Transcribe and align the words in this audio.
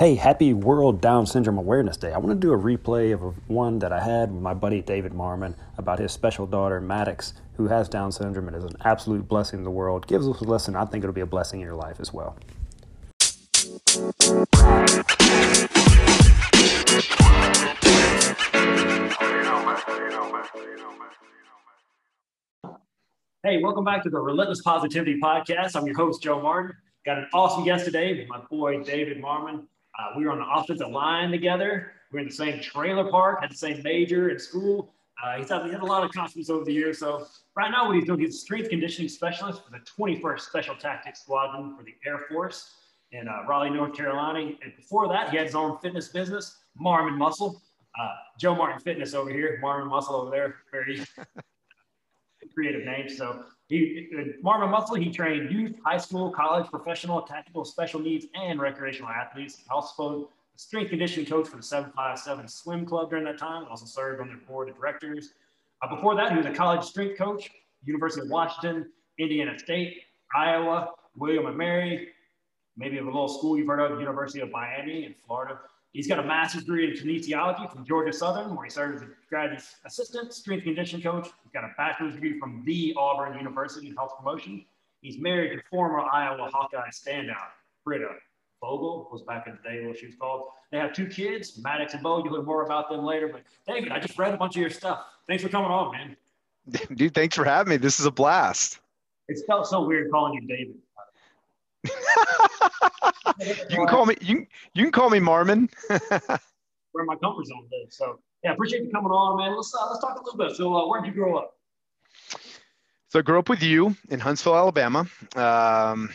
Hey, 0.00 0.14
happy 0.14 0.54
World 0.54 1.02
Down 1.02 1.26
Syndrome 1.26 1.58
Awareness 1.58 1.98
Day. 1.98 2.14
I 2.14 2.16
want 2.16 2.30
to 2.30 2.34
do 2.34 2.54
a 2.54 2.58
replay 2.58 3.12
of 3.12 3.20
one 3.50 3.78
that 3.80 3.92
I 3.92 4.02
had 4.02 4.32
with 4.32 4.40
my 4.40 4.54
buddy 4.54 4.80
David 4.80 5.12
Marmon 5.12 5.54
about 5.76 5.98
his 5.98 6.10
special 6.10 6.46
daughter, 6.46 6.80
Maddox, 6.80 7.34
who 7.58 7.68
has 7.68 7.86
Down 7.86 8.10
syndrome 8.10 8.48
and 8.48 8.56
is 8.56 8.64
an 8.64 8.78
absolute 8.82 9.28
blessing 9.28 9.58
in 9.58 9.64
the 9.64 9.70
world. 9.70 10.06
Gives 10.06 10.26
us 10.26 10.40
a 10.40 10.44
lesson. 10.44 10.74
I 10.74 10.86
think 10.86 11.04
it'll 11.04 11.12
be 11.12 11.20
a 11.20 11.26
blessing 11.26 11.60
in 11.60 11.66
your 11.66 11.74
life 11.74 12.00
as 12.00 12.14
well. 12.14 12.34
Hey, 23.42 23.62
welcome 23.62 23.84
back 23.84 24.02
to 24.04 24.08
the 24.08 24.18
Relentless 24.18 24.62
Positivity 24.62 25.20
Podcast. 25.22 25.76
I'm 25.76 25.84
your 25.84 25.96
host, 25.96 26.22
Joe 26.22 26.40
Martin. 26.40 26.74
Got 27.04 27.18
an 27.18 27.26
awesome 27.34 27.64
guest 27.66 27.84
today 27.84 28.18
with 28.18 28.28
my 28.28 28.38
boy, 28.50 28.82
David 28.82 29.22
Marmon. 29.22 29.66
Uh, 29.98 30.12
we 30.16 30.24
were 30.24 30.32
on 30.32 30.38
the 30.38 30.48
offensive 30.48 30.88
line 30.88 31.30
together. 31.30 31.92
We 32.10 32.16
were 32.16 32.20
in 32.20 32.28
the 32.28 32.34
same 32.34 32.60
trailer 32.60 33.10
park, 33.10 33.40
had 33.42 33.50
the 33.50 33.56
same 33.56 33.82
major 33.82 34.30
in 34.30 34.38
school. 34.38 34.92
Uh, 35.22 35.36
he's 35.36 35.50
had, 35.50 35.70
had 35.70 35.80
a 35.80 35.84
lot 35.84 36.02
of 36.02 36.10
accomplishments 36.10 36.48
over 36.48 36.64
the 36.64 36.72
years. 36.72 36.98
So 36.98 37.26
right 37.54 37.70
now, 37.70 37.86
what 37.86 37.96
he's 37.96 38.06
doing, 38.06 38.20
he's 38.20 38.36
a 38.36 38.38
strength 38.38 38.70
conditioning 38.70 39.08
specialist 39.08 39.62
for 39.64 39.70
the 39.70 39.80
21st 39.98 40.40
Special 40.40 40.74
Tactics 40.76 41.22
Squadron 41.22 41.76
for 41.76 41.82
the 41.82 41.94
Air 42.06 42.20
Force 42.30 42.70
in 43.12 43.28
uh, 43.28 43.42
Raleigh, 43.46 43.70
North 43.70 43.94
Carolina. 43.94 44.38
And 44.62 44.72
before 44.76 45.08
that, 45.08 45.30
he 45.30 45.36
had 45.36 45.46
his 45.46 45.54
own 45.54 45.78
fitness 45.78 46.08
business, 46.08 46.56
Marmon 46.80 47.16
Muscle. 47.16 47.62
Uh, 48.00 48.14
Joe 48.38 48.54
Martin 48.54 48.80
Fitness 48.80 49.14
over 49.14 49.30
here, 49.30 49.60
Marmon 49.62 49.88
Muscle 49.88 50.14
over 50.14 50.30
there. 50.30 50.56
Very 50.70 51.04
creative 52.54 52.84
name. 52.86 53.08
So 53.08 53.44
he, 53.70 54.08
Marmon 54.42 54.68
Muscle, 54.68 54.96
he 54.96 55.10
trained 55.10 55.52
youth, 55.52 55.76
high 55.84 55.96
school, 55.96 56.30
college, 56.32 56.68
professional, 56.68 57.22
tactical, 57.22 57.64
special 57.64 58.00
needs, 58.00 58.26
and 58.34 58.60
recreational 58.60 59.08
athletes. 59.08 59.62
Also 59.70 60.28
a 60.56 60.58
strength 60.58 60.90
conditioning 60.90 61.24
coach 61.24 61.46
for 61.46 61.56
the 61.56 61.62
757 61.62 62.48
Swim 62.48 62.84
Club 62.84 63.10
during 63.10 63.24
that 63.24 63.38
time. 63.38 63.64
Also 63.70 63.86
served 63.86 64.20
on 64.20 64.26
their 64.26 64.38
board 64.38 64.68
of 64.68 64.76
directors. 64.76 65.34
Uh, 65.82 65.94
before 65.94 66.16
that, 66.16 66.32
he 66.32 66.36
was 66.36 66.46
a 66.46 66.52
college 66.52 66.84
strength 66.84 67.16
coach, 67.16 67.48
University 67.84 68.22
of 68.22 68.28
Washington, 68.28 68.90
Indiana 69.18 69.56
State, 69.56 70.02
Iowa, 70.34 70.90
William 71.14 71.46
and 71.46 71.56
Mary, 71.56 72.08
maybe 72.76 72.98
a 72.98 73.04
little 73.04 73.28
school 73.28 73.56
you've 73.56 73.68
heard 73.68 73.78
of, 73.78 74.00
University 74.00 74.40
of 74.40 74.50
Miami 74.50 75.04
in 75.04 75.14
Florida. 75.24 75.60
He's 75.92 76.06
got 76.06 76.20
a 76.20 76.22
master's 76.22 76.62
degree 76.62 76.88
in 76.88 76.96
kinesiology 76.96 77.70
from 77.72 77.84
Georgia 77.84 78.12
Southern, 78.12 78.54
where 78.54 78.64
he 78.64 78.70
served 78.70 78.96
as 78.96 79.02
a 79.02 79.08
graduate 79.28 79.62
assistant 79.84 80.32
strength 80.32 80.62
conditioning 80.62 81.02
coach. 81.02 81.28
He's 81.42 81.52
got 81.52 81.64
a 81.64 81.72
bachelor's 81.76 82.14
degree 82.14 82.38
from 82.38 82.62
the 82.64 82.94
Auburn 82.96 83.36
University 83.36 83.88
in 83.88 83.96
health 83.96 84.12
promotion. 84.16 84.64
He's 85.00 85.18
married 85.18 85.56
to 85.56 85.62
former 85.68 86.00
Iowa 86.00 86.48
Hawkeye 86.52 86.90
standout 86.90 87.48
Britta 87.84 88.10
Vogel, 88.60 89.08
was 89.10 89.22
back 89.22 89.46
in 89.46 89.58
the 89.62 89.68
day 89.68 89.86
what 89.86 89.98
she 89.98 90.06
was 90.06 90.14
called. 90.14 90.48
They 90.70 90.78
have 90.78 90.92
two 90.92 91.06
kids, 91.06 91.58
Maddox 91.58 91.94
and 91.94 92.02
Bo. 92.02 92.22
You'll 92.22 92.34
hear 92.34 92.42
more 92.42 92.64
about 92.64 92.88
them 92.88 93.04
later. 93.04 93.28
But 93.28 93.42
David, 93.66 93.90
I 93.90 93.98
just 93.98 94.18
read 94.18 94.34
a 94.34 94.36
bunch 94.36 94.54
of 94.56 94.60
your 94.60 94.70
stuff. 94.70 95.06
Thanks 95.26 95.42
for 95.42 95.48
coming 95.48 95.70
on, 95.70 95.92
man. 95.92 96.16
Dude, 96.94 97.14
thanks 97.14 97.34
for 97.34 97.44
having 97.44 97.70
me. 97.70 97.76
This 97.78 97.98
is 97.98 98.06
a 98.06 98.10
blast. 98.10 98.80
It's 99.28 99.42
felt 99.44 99.66
so 99.66 99.84
weird 99.84 100.10
calling 100.10 100.34
you 100.34 100.40
David. 100.42 100.76
You 101.84 103.76
can 103.76 103.86
call 103.86 104.06
me 104.06 104.16
you, 104.20 104.46
you 104.74 104.84
can 104.84 104.92
call 104.92 105.10
me 105.10 105.18
Marmon. 105.18 105.70
Where 106.92 107.04
my 107.04 107.16
comfort 107.16 107.46
zone 107.46 107.68
is. 107.86 107.96
So 107.96 108.18
yeah, 108.42 108.52
appreciate 108.52 108.82
you 108.82 108.90
coming 108.90 109.10
on, 109.10 109.38
man. 109.38 109.56
Let's 109.56 109.74
uh, 109.74 109.88
let's 109.88 110.00
talk 110.00 110.18
a 110.18 110.22
little 110.22 110.38
bit. 110.38 110.56
So 110.56 110.74
uh, 110.74 110.88
where 110.88 111.00
did 111.00 111.08
you 111.08 111.14
grow 111.14 111.38
up? 111.38 111.54
So 113.08 113.18
I 113.18 113.22
grew 113.22 113.38
up 113.38 113.48
with 113.48 113.62
you 113.62 113.96
in 114.08 114.20
Huntsville, 114.20 114.56
Alabama. 114.56 115.06
Um, 115.34 116.10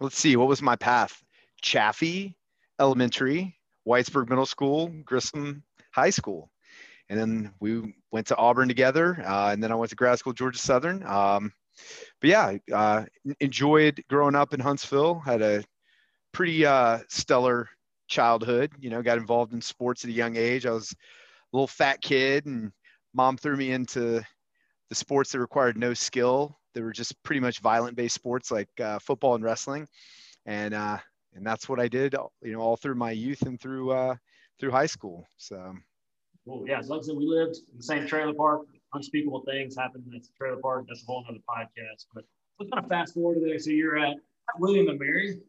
let's 0.00 0.18
see, 0.18 0.36
what 0.36 0.48
was 0.48 0.60
my 0.60 0.76
path? 0.76 1.22
Chaffee 1.62 2.36
Elementary, 2.78 3.56
Whitesburg 3.88 4.28
Middle 4.28 4.46
School, 4.46 4.88
Grissom 5.04 5.62
High 5.90 6.10
School, 6.10 6.50
and 7.08 7.18
then 7.18 7.54
we 7.60 7.94
went 8.10 8.26
to 8.28 8.36
Auburn 8.36 8.68
together. 8.68 9.22
Uh, 9.26 9.50
and 9.52 9.62
then 9.62 9.72
I 9.72 9.74
went 9.74 9.90
to 9.90 9.96
grad 9.96 10.18
school, 10.18 10.32
Georgia 10.32 10.58
Southern. 10.58 11.02
Um, 11.06 11.52
but 12.20 12.30
yeah, 12.30 12.56
uh, 12.72 13.04
enjoyed 13.40 14.02
growing 14.08 14.34
up 14.34 14.54
in 14.54 14.60
Huntsville. 14.60 15.20
Had 15.20 15.42
a 15.42 15.64
pretty 16.32 16.64
uh, 16.64 17.00
stellar 17.08 17.68
childhood. 18.08 18.72
You 18.80 18.90
know, 18.90 19.02
got 19.02 19.18
involved 19.18 19.52
in 19.52 19.60
sports 19.60 20.04
at 20.04 20.10
a 20.10 20.14
young 20.14 20.36
age. 20.36 20.66
I 20.66 20.70
was 20.70 20.92
a 20.92 21.56
little 21.56 21.66
fat 21.66 22.00
kid, 22.02 22.46
and 22.46 22.72
mom 23.14 23.36
threw 23.36 23.56
me 23.56 23.72
into 23.72 24.24
the 24.88 24.94
sports 24.94 25.32
that 25.32 25.40
required 25.40 25.76
no 25.76 25.94
skill. 25.94 26.58
They 26.74 26.82
were 26.82 26.92
just 26.92 27.20
pretty 27.22 27.40
much 27.40 27.60
violent-based 27.60 28.14
sports 28.14 28.50
like 28.50 28.68
uh, 28.80 28.98
football 28.98 29.34
and 29.34 29.44
wrestling, 29.44 29.86
and 30.46 30.74
uh, 30.74 30.98
and 31.34 31.46
that's 31.46 31.68
what 31.68 31.80
I 31.80 31.88
did. 31.88 32.14
You 32.42 32.52
know, 32.52 32.60
all 32.60 32.76
through 32.76 32.96
my 32.96 33.12
youth 33.12 33.42
and 33.42 33.60
through 33.60 33.92
uh, 33.92 34.16
through 34.58 34.70
high 34.70 34.86
school. 34.86 35.26
So. 35.36 35.74
Well, 36.46 36.64
yeah, 36.66 36.78
as 36.78 36.88
long 36.90 36.98
as 36.98 37.08
we 37.08 37.24
lived 37.24 37.56
in 37.72 37.78
the 37.78 37.82
same 37.82 38.06
trailer 38.06 38.34
park, 38.34 38.66
unspeakable 38.94 39.42
things 39.46 39.76
happen 39.76 40.04
at 40.14 40.22
the 40.22 40.28
trailer 40.38 40.60
park. 40.60 40.86
That's 40.88 41.02
a 41.02 41.06
whole 41.06 41.24
other 41.28 41.38
podcast. 41.48 42.06
But 42.14 42.24
let's 42.58 42.70
kind 42.72 42.84
of 42.84 42.88
fast 42.88 43.14
forward 43.14 43.36
to 43.36 43.40
there. 43.40 43.58
So 43.58 43.70
you're 43.70 43.98
at 43.98 44.16
William 44.58 44.88
and 44.88 44.98
Mary. 44.98 45.40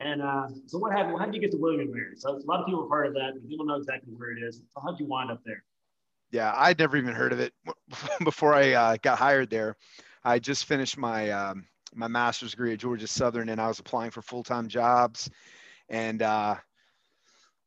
And 0.00 0.22
uh, 0.22 0.48
so 0.66 0.78
what 0.78 0.92
happened? 0.92 1.18
How 1.18 1.26
did 1.26 1.34
you 1.34 1.40
get 1.40 1.52
to 1.52 1.58
William 1.58 1.80
and 1.80 1.90
Mary? 1.90 2.14
So 2.16 2.30
a 2.30 2.38
lot 2.46 2.60
of 2.60 2.66
people 2.66 2.82
have 2.82 2.90
heard 2.90 3.06
of 3.06 3.14
that, 3.14 3.32
but 3.34 3.48
you 3.48 3.56
don't 3.56 3.66
know 3.66 3.76
exactly 3.76 4.12
where 4.16 4.30
it 4.32 4.42
is. 4.42 4.62
So 4.70 4.80
how 4.80 4.90
did 4.90 5.00
you 5.00 5.06
wind 5.06 5.30
up 5.30 5.40
there? 5.44 5.64
Yeah, 6.30 6.52
I'd 6.56 6.78
never 6.78 6.96
even 6.96 7.14
heard 7.14 7.32
of 7.32 7.40
it 7.40 7.52
before 8.24 8.54
I 8.54 8.72
uh, 8.72 8.96
got 9.02 9.18
hired 9.18 9.50
there. 9.50 9.76
I 10.24 10.38
just 10.38 10.64
finished 10.64 10.96
my 10.96 11.30
um, 11.30 11.66
my 11.94 12.08
master's 12.08 12.50
degree 12.50 12.72
at 12.72 12.80
Georgia 12.80 13.06
Southern, 13.06 13.50
and 13.50 13.60
I 13.60 13.68
was 13.68 13.78
applying 13.78 14.10
for 14.10 14.22
full 14.22 14.42
time 14.42 14.68
jobs. 14.68 15.30
And 15.88 16.22
uh, 16.22 16.56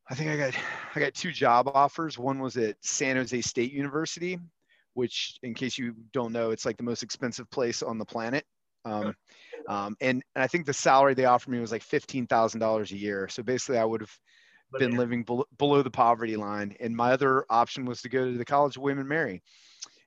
I 0.09 0.15
think 0.15 0.31
I 0.31 0.37
got 0.37 0.53
I 0.95 0.99
got 0.99 1.13
two 1.13 1.31
job 1.31 1.69
offers. 1.73 2.17
One 2.17 2.39
was 2.39 2.57
at 2.57 2.75
San 2.81 3.15
Jose 3.15 3.39
State 3.41 3.71
University, 3.71 4.39
which, 4.97 5.37
in 5.43 5.53
case 5.53 5.77
you 5.77 5.93
don't 6.11 6.33
know, 6.33 6.49
it's 6.49 6.65
like 6.65 6.77
the 6.77 6.89
most 6.91 7.03
expensive 7.03 7.47
place 7.51 7.83
on 7.83 7.97
the 7.99 8.05
planet. 8.05 8.43
Um, 8.83 9.13
um, 9.67 9.95
and, 10.01 10.23
and 10.35 10.43
I 10.43 10.47
think 10.47 10.65
the 10.65 10.73
salary 10.73 11.13
they 11.13 11.25
offered 11.25 11.51
me 11.51 11.59
was 11.59 11.71
like 11.71 11.83
fifteen 11.83 12.25
thousand 12.25 12.61
dollars 12.61 12.91
a 12.91 12.97
year. 12.97 13.27
So 13.29 13.43
basically, 13.43 13.77
I 13.77 13.85
would 13.85 14.01
have 14.01 14.15
been 14.79 14.97
living 14.97 15.23
below, 15.23 15.45
below 15.57 15.81
the 15.83 15.91
poverty 15.91 16.35
line. 16.35 16.75
And 16.79 16.95
my 16.95 17.11
other 17.11 17.45
option 17.49 17.85
was 17.85 18.01
to 18.01 18.09
go 18.09 18.31
to 18.31 18.37
the 18.37 18.45
College 18.45 18.75
of 18.75 18.83
William 18.83 18.99
and 18.99 19.09
Mary. 19.09 19.41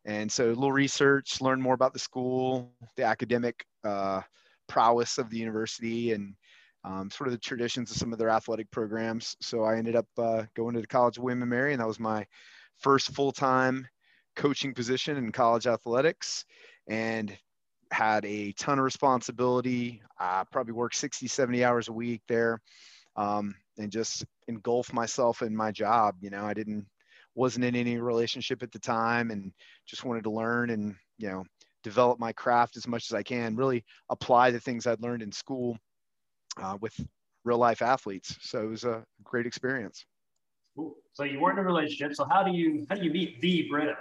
And 0.04 0.32
so 0.32 0.46
a 0.46 0.48
little 0.48 0.72
research, 0.72 1.40
learn 1.40 1.60
more 1.60 1.74
about 1.74 1.92
the 1.92 1.98
school, 1.98 2.72
the 2.96 3.04
academic 3.04 3.64
uh, 3.84 4.22
prowess 4.66 5.18
of 5.18 5.30
the 5.30 5.38
university, 5.38 6.12
and 6.12 6.34
um, 6.84 7.10
sort 7.10 7.28
of 7.28 7.32
the 7.32 7.38
traditions 7.38 7.90
of 7.90 7.96
some 7.96 8.12
of 8.12 8.18
their 8.18 8.30
athletic 8.30 8.70
programs. 8.70 9.36
So 9.40 9.62
I 9.62 9.76
ended 9.76 9.94
up 9.94 10.06
uh, 10.18 10.44
going 10.54 10.74
to 10.74 10.80
the 10.80 10.86
College 10.86 11.18
of 11.18 11.24
William 11.24 11.42
and 11.42 11.50
Mary, 11.50 11.72
and 11.72 11.80
that 11.80 11.86
was 11.86 12.00
my 12.00 12.26
first 12.78 13.14
full-time 13.14 13.86
coaching 14.36 14.74
position 14.74 15.16
in 15.16 15.32
college 15.32 15.66
athletics 15.66 16.44
and 16.88 17.36
had 17.92 18.24
a 18.24 18.52
ton 18.52 18.78
of 18.78 18.84
responsibility. 18.84 20.02
I 20.18 20.44
probably 20.50 20.72
worked 20.72 20.96
60, 20.96 21.26
70 21.26 21.64
hours 21.64 21.88
a 21.88 21.92
week 21.92 22.22
there 22.28 22.60
um, 23.16 23.54
and 23.78 23.90
just 23.90 24.24
engulfed 24.48 24.92
myself 24.92 25.42
in 25.42 25.56
my 25.56 25.72
job. 25.72 26.16
You 26.20 26.30
know, 26.30 26.44
I 26.44 26.54
didn't, 26.54 26.86
wasn't 27.34 27.64
in 27.64 27.76
any 27.76 27.98
relationship 27.98 28.62
at 28.62 28.72
the 28.72 28.78
time 28.78 29.30
and 29.30 29.52
just 29.86 30.04
wanted 30.04 30.24
to 30.24 30.30
learn 30.30 30.70
and, 30.70 30.94
you 31.18 31.28
know, 31.28 31.44
develop 31.82 32.18
my 32.18 32.32
craft 32.32 32.76
as 32.76 32.86
much 32.86 33.10
as 33.10 33.14
I 33.14 33.22
can, 33.22 33.56
really 33.56 33.84
apply 34.10 34.50
the 34.50 34.60
things 34.60 34.86
I'd 34.86 35.02
learned 35.02 35.22
in 35.22 35.32
school 35.32 35.78
uh, 36.60 36.76
with 36.80 36.94
real 37.44 37.58
life 37.58 37.82
athletes. 37.82 38.36
So 38.42 38.62
it 38.62 38.68
was 38.68 38.84
a 38.84 39.02
great 39.24 39.46
experience. 39.46 40.04
Cool. 40.76 40.94
So 41.14 41.24
you 41.24 41.40
weren't 41.40 41.58
in 41.58 41.64
a 41.64 41.68
relationship. 41.68 42.14
So 42.14 42.26
how 42.30 42.42
do 42.42 42.52
you, 42.52 42.86
how 42.88 42.96
do 42.96 43.02
you 43.02 43.10
meet 43.10 43.40
the 43.40 43.66
Britta? 43.70 43.96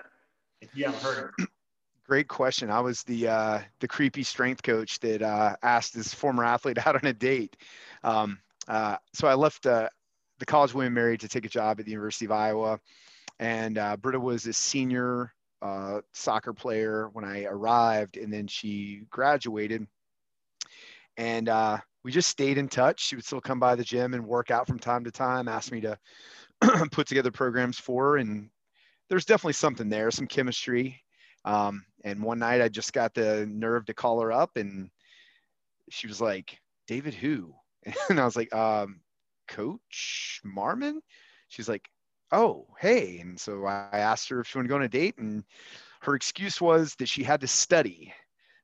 If 0.62 0.76
you 0.76 0.86
haven't 0.86 1.02
heard 1.02 1.34
of 1.40 1.48
Great 2.10 2.28
question. 2.28 2.72
I 2.72 2.80
was 2.80 3.04
the 3.04 3.28
uh, 3.28 3.60
the 3.82 3.88
creepy 3.88 4.24
strength 4.24 4.64
coach 4.64 5.00
that 5.02 5.22
uh, 5.22 5.56
asked 5.62 5.94
this 5.94 6.12
former 6.12 6.44
athlete 6.44 6.80
out 6.88 6.96
on 6.96 7.06
a 7.06 7.14
date. 7.14 7.56
Um, 8.04 8.40
uh, 8.68 8.98
so 9.14 9.28
I 9.28 9.36
left 9.36 9.68
uh, 9.68 9.90
the 10.40 10.46
College 10.48 10.74
William 10.74 10.88
and 10.88 10.96
Mary 10.96 11.20
to 11.20 11.28
take 11.28 11.46
a 11.46 11.50
job 11.50 11.80
at 11.80 11.86
the 11.86 11.92
University 11.92 12.26
of 12.26 12.32
Iowa, 12.32 12.80
and 13.38 13.78
uh, 13.78 13.96
Britta 13.98 14.20
was 14.20 14.48
a 14.48 14.54
senior 14.54 15.32
uh, 15.62 16.02
soccer 16.14 16.52
player 16.52 17.10
when 17.14 17.26
I 17.26 17.44
arrived, 17.44 18.18
and 18.18 18.34
then 18.34 18.48
she 18.48 19.04
graduated, 19.12 19.86
and 21.16 21.48
we 22.04 22.12
just 22.12 22.30
stayed 22.30 22.58
in 22.58 22.70
touch. 22.70 23.06
She 23.06 23.18
would 23.18 23.26
still 23.26 23.42
come 23.42 23.60
by 23.60 23.76
the 23.76 23.84
gym 23.84 24.16
and 24.16 24.26
work 24.26 24.50
out 24.50 24.66
from 24.66 24.80
time 24.80 25.04
to 25.04 25.12
time. 25.12 25.48
Asked 25.48 25.72
me 25.72 25.82
to 25.82 26.00
put 26.92 27.06
together 27.06 27.30
programs 27.30 27.78
for 27.78 28.14
her, 28.14 28.18
and 28.18 28.50
there's 29.10 29.26
definitely 29.26 29.54
something 29.54 29.90
there, 29.90 30.12
some 30.12 30.28
chemistry. 30.28 31.02
Um, 31.46 31.86
and 32.04 32.22
one 32.22 32.40
night 32.40 32.62
I 32.62 32.70
just 32.70 32.94
got 32.94 33.14
the 33.14 33.46
nerve 33.48 33.86
to 33.86 33.94
call 33.94 34.22
her 34.22 34.32
up 34.32 34.58
and 34.58 34.90
she 35.90 36.08
was 36.08 36.22
like, 36.22 36.60
David, 36.88 37.14
who? 37.14 37.54
And 38.10 38.20
I 38.20 38.26
was 38.26 38.36
like, 38.36 38.54
um, 38.54 39.02
Coach 39.48 40.42
Marmon? 40.46 41.00
She's 41.48 41.70
like, 41.70 41.88
oh, 42.32 42.68
hey. 42.80 43.20
And 43.20 43.40
so 43.40 43.66
I 43.66 43.88
asked 43.94 44.30
her 44.30 44.42
if 44.42 44.48
she 44.48 44.58
wanted 44.58 44.68
to 44.68 44.70
go 44.70 44.76
on 44.76 44.84
a 44.84 44.90
date. 44.90 45.18
And 45.18 45.44
her 46.02 46.16
excuse 46.16 46.62
was 46.62 46.96
that 46.96 47.10
she 47.10 47.24
had 47.24 47.42
to 47.42 47.48
study. 47.48 48.14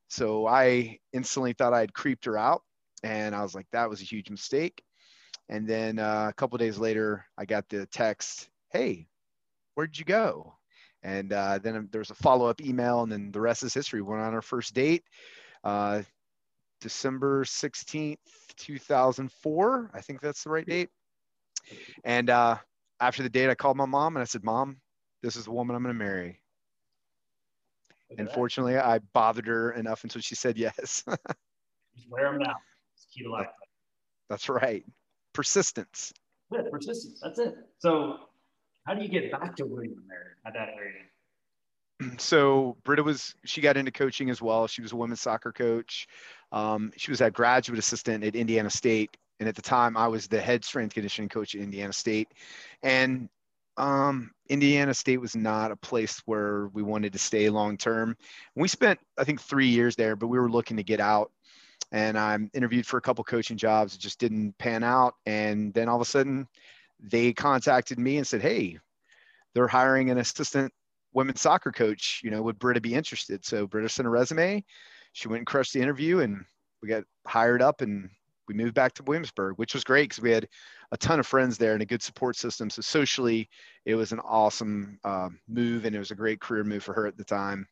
So 0.07 0.45
I 0.45 1.00
instantly 1.13 1.53
thought 1.53 1.74
I 1.74 1.80
had 1.80 1.94
creeped 1.94 2.25
her 2.25 2.38
out. 2.38 2.62
And 3.03 3.36
I 3.36 3.41
was 3.41 3.56
like, 3.56 3.68
that 3.71 3.89
was 3.89 4.01
a 4.01 4.06
huge 4.06 4.30
mistake. 4.30 4.83
And 5.50 5.68
then 5.68 6.00
uh, 6.00 6.27
a 6.30 6.33
couple 6.33 6.57
days 6.57 6.77
later, 6.77 7.25
I 7.38 7.45
got 7.45 7.69
the 7.69 7.86
text, 7.88 8.50
"Hey, 8.71 9.07
where'd 9.75 9.98
you 9.98 10.06
go?" 10.06 10.57
And 11.04 11.31
uh, 11.31 11.60
then 11.60 11.88
there 11.92 12.00
was 12.00 12.10
a 12.10 12.16
follow 12.16 12.48
up 12.48 12.62
email, 12.62 13.04
and 13.04 13.12
then 13.12 13.31
the 13.31 13.39
rest 13.39 13.63
is 13.63 13.74
history. 13.74 14.01
We 14.01 14.10
went 14.10 14.24
on 14.24 14.33
our 14.33 14.42
first 14.42 14.74
date, 14.74 15.04
uh, 15.63 16.01
December 16.81 17.44
16th, 17.45 18.18
2004. 18.57 19.92
I 19.94 20.01
think 20.01 20.22
that's 20.22 20.44
the 20.44 20.50
right 20.50 20.66
date. 20.66 20.89
And 22.04 22.30
uh, 22.30 22.57
after 23.00 23.24
the 23.24 23.30
date, 23.30 23.50
I 23.50 23.56
called 23.56 23.77
my 23.77 23.86
mom 23.86 24.16
and 24.16 24.22
I 24.22 24.25
said, 24.25 24.44
Mom, 24.44 24.77
this 25.22 25.36
is 25.36 25.45
the 25.45 25.51
woman 25.51 25.75
I'm 25.75 25.83
going 25.83 25.95
to 25.95 26.04
marry. 26.04 26.42
And 28.18 28.30
fortunately, 28.31 28.77
I 28.77 29.00
bothered 29.13 29.48
her 29.48 29.72
enough 29.72 30.04
until 30.04 30.22
she 30.22 30.36
said 30.36 30.57
yes. 30.57 31.04
Wear 32.10 32.31
them 32.31 32.42
down. 32.42 32.56
It's 32.95 33.07
key 33.13 33.24
to 33.24 33.31
life. 33.31 33.48
That's 34.30 34.48
right. 34.48 34.86
Persistence. 35.33 36.13
Yeah, 36.51 36.62
persistence. 36.72 37.19
That's 37.22 37.39
it. 37.39 37.56
So, 37.80 38.18
how 38.85 38.93
do 38.93 39.01
you 39.01 39.09
get 39.09 39.31
back 39.31 39.55
to 39.57 39.65
William 39.65 40.03
Mary 40.07 40.31
at 40.45 40.53
that 40.53 40.69
age? 40.69 42.19
So 42.19 42.77
Britta 42.83 43.03
was 43.03 43.35
she 43.45 43.61
got 43.61 43.77
into 43.77 43.91
coaching 43.91 44.29
as 44.29 44.41
well. 44.41 44.67
She 44.67 44.81
was 44.81 44.91
a 44.91 44.95
women's 44.95 45.21
soccer 45.21 45.51
coach. 45.51 46.07
Um, 46.51 46.91
she 46.97 47.09
was 47.09 47.21
a 47.21 47.31
graduate 47.31 47.79
assistant 47.79 48.23
at 48.23 48.35
Indiana 48.35 48.69
State, 48.69 49.15
and 49.39 49.47
at 49.47 49.55
the 49.55 49.61
time 49.61 49.95
I 49.95 50.07
was 50.07 50.27
the 50.27 50.41
head 50.41 50.65
strength 50.65 50.93
conditioning 50.93 51.29
coach 51.29 51.55
at 51.55 51.61
Indiana 51.61 51.93
State. 51.93 52.27
And 52.83 53.29
um, 53.77 54.31
Indiana 54.49 54.93
State 54.93 55.21
was 55.21 55.35
not 55.35 55.71
a 55.71 55.75
place 55.77 56.21
where 56.25 56.67
we 56.73 56.83
wanted 56.83 57.13
to 57.13 57.19
stay 57.19 57.49
long 57.49 57.77
term. 57.77 58.17
We 58.55 58.67
spent 58.67 58.99
I 59.17 59.23
think 59.23 59.41
three 59.41 59.67
years 59.67 59.95
there, 59.95 60.15
but 60.15 60.27
we 60.27 60.38
were 60.38 60.49
looking 60.49 60.77
to 60.77 60.83
get 60.83 60.99
out. 60.99 61.31
And 61.91 62.17
I'm 62.17 62.49
interviewed 62.53 62.85
for 62.85 62.97
a 62.97 63.01
couple 63.01 63.23
coaching 63.23 63.57
jobs. 63.57 63.95
It 63.95 64.01
just 64.01 64.19
didn't 64.19 64.57
pan 64.57 64.83
out. 64.83 65.15
And 65.25 65.73
then 65.73 65.88
all 65.88 65.95
of 65.95 66.01
a 66.01 66.05
sudden, 66.05 66.47
they 67.09 67.33
contacted 67.33 67.99
me 67.99 68.17
and 68.17 68.27
said, 68.27 68.41
"Hey, 68.41 68.79
they're 69.53 69.67
hiring 69.67 70.09
an 70.09 70.17
assistant 70.17 70.73
women's 71.13 71.41
soccer 71.41 71.71
coach. 71.71 72.21
You 72.23 72.31
know, 72.31 72.41
would 72.41 72.59
Britta 72.59 72.81
be 72.81 72.93
interested?" 72.93 73.45
So 73.45 73.67
Britta 73.67 73.89
sent 73.89 74.07
a 74.07 74.09
resume. 74.09 74.63
She 75.13 75.27
went 75.27 75.39
and 75.39 75.47
crushed 75.47 75.73
the 75.73 75.81
interview, 75.81 76.19
and 76.19 76.45
we 76.81 76.89
got 76.89 77.03
hired 77.25 77.61
up, 77.61 77.81
and 77.81 78.09
we 78.47 78.53
moved 78.53 78.73
back 78.73 78.93
to 78.93 79.03
Williamsburg, 79.03 79.57
which 79.57 79.73
was 79.73 79.83
great 79.83 80.09
because 80.09 80.21
we 80.21 80.31
had 80.31 80.47
a 80.91 80.97
ton 80.97 81.19
of 81.19 81.27
friends 81.27 81.57
there 81.57 81.73
and 81.73 81.81
a 81.81 81.85
good 81.85 82.03
support 82.03 82.35
system. 82.35 82.69
So 82.69 82.81
socially, 82.81 83.49
it 83.85 83.95
was 83.95 84.11
an 84.11 84.19
awesome 84.19 84.99
uh, 85.03 85.29
move, 85.47 85.85
and 85.85 85.95
it 85.95 85.99
was 85.99 86.11
a 86.11 86.15
great 86.15 86.39
career 86.41 86.63
move 86.63 86.83
for 86.83 86.93
her 86.93 87.07
at 87.07 87.17
the 87.17 87.23
time. 87.23 87.67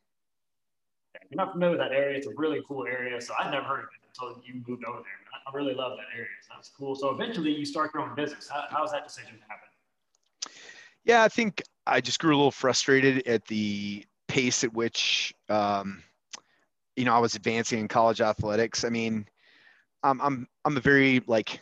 You're 1.30 1.44
not 1.44 1.52
familiar 1.52 1.76
with 1.76 1.80
that 1.80 1.92
area, 1.92 2.16
it's 2.18 2.26
a 2.26 2.34
really 2.36 2.60
cool 2.66 2.86
area. 2.86 3.20
So 3.20 3.34
I'd 3.38 3.50
never 3.50 3.64
heard 3.64 3.80
of 3.80 3.84
it 3.84 4.08
until 4.08 4.42
you 4.44 4.62
moved 4.66 4.84
over 4.84 4.98
there. 4.98 5.24
I 5.46 5.56
really 5.56 5.74
love 5.74 5.98
that 5.98 6.16
area. 6.16 6.28
So 6.42 6.54
that's 6.54 6.70
cool. 6.70 6.94
So 6.94 7.10
eventually, 7.10 7.54
you 7.54 7.64
start 7.64 7.92
your 7.92 8.02
own 8.02 8.14
business. 8.14 8.48
How, 8.48 8.64
how 8.70 8.82
was 8.82 8.92
that 8.92 9.06
decision 9.06 9.38
happen? 9.48 9.68
Yeah, 11.04 11.22
I 11.22 11.28
think 11.28 11.62
I 11.86 12.00
just 12.00 12.18
grew 12.18 12.34
a 12.34 12.36
little 12.36 12.50
frustrated 12.50 13.26
at 13.26 13.44
the 13.46 14.04
pace 14.26 14.64
at 14.64 14.72
which, 14.72 15.34
um, 15.50 16.02
you 16.96 17.04
know, 17.04 17.14
I 17.14 17.18
was 17.18 17.34
advancing 17.34 17.80
in 17.80 17.88
college 17.88 18.20
athletics. 18.20 18.84
I 18.84 18.88
mean, 18.88 19.26
I'm 20.02 20.20
I'm 20.20 20.48
I'm 20.64 20.76
a 20.76 20.80
very 20.80 21.22
like 21.26 21.60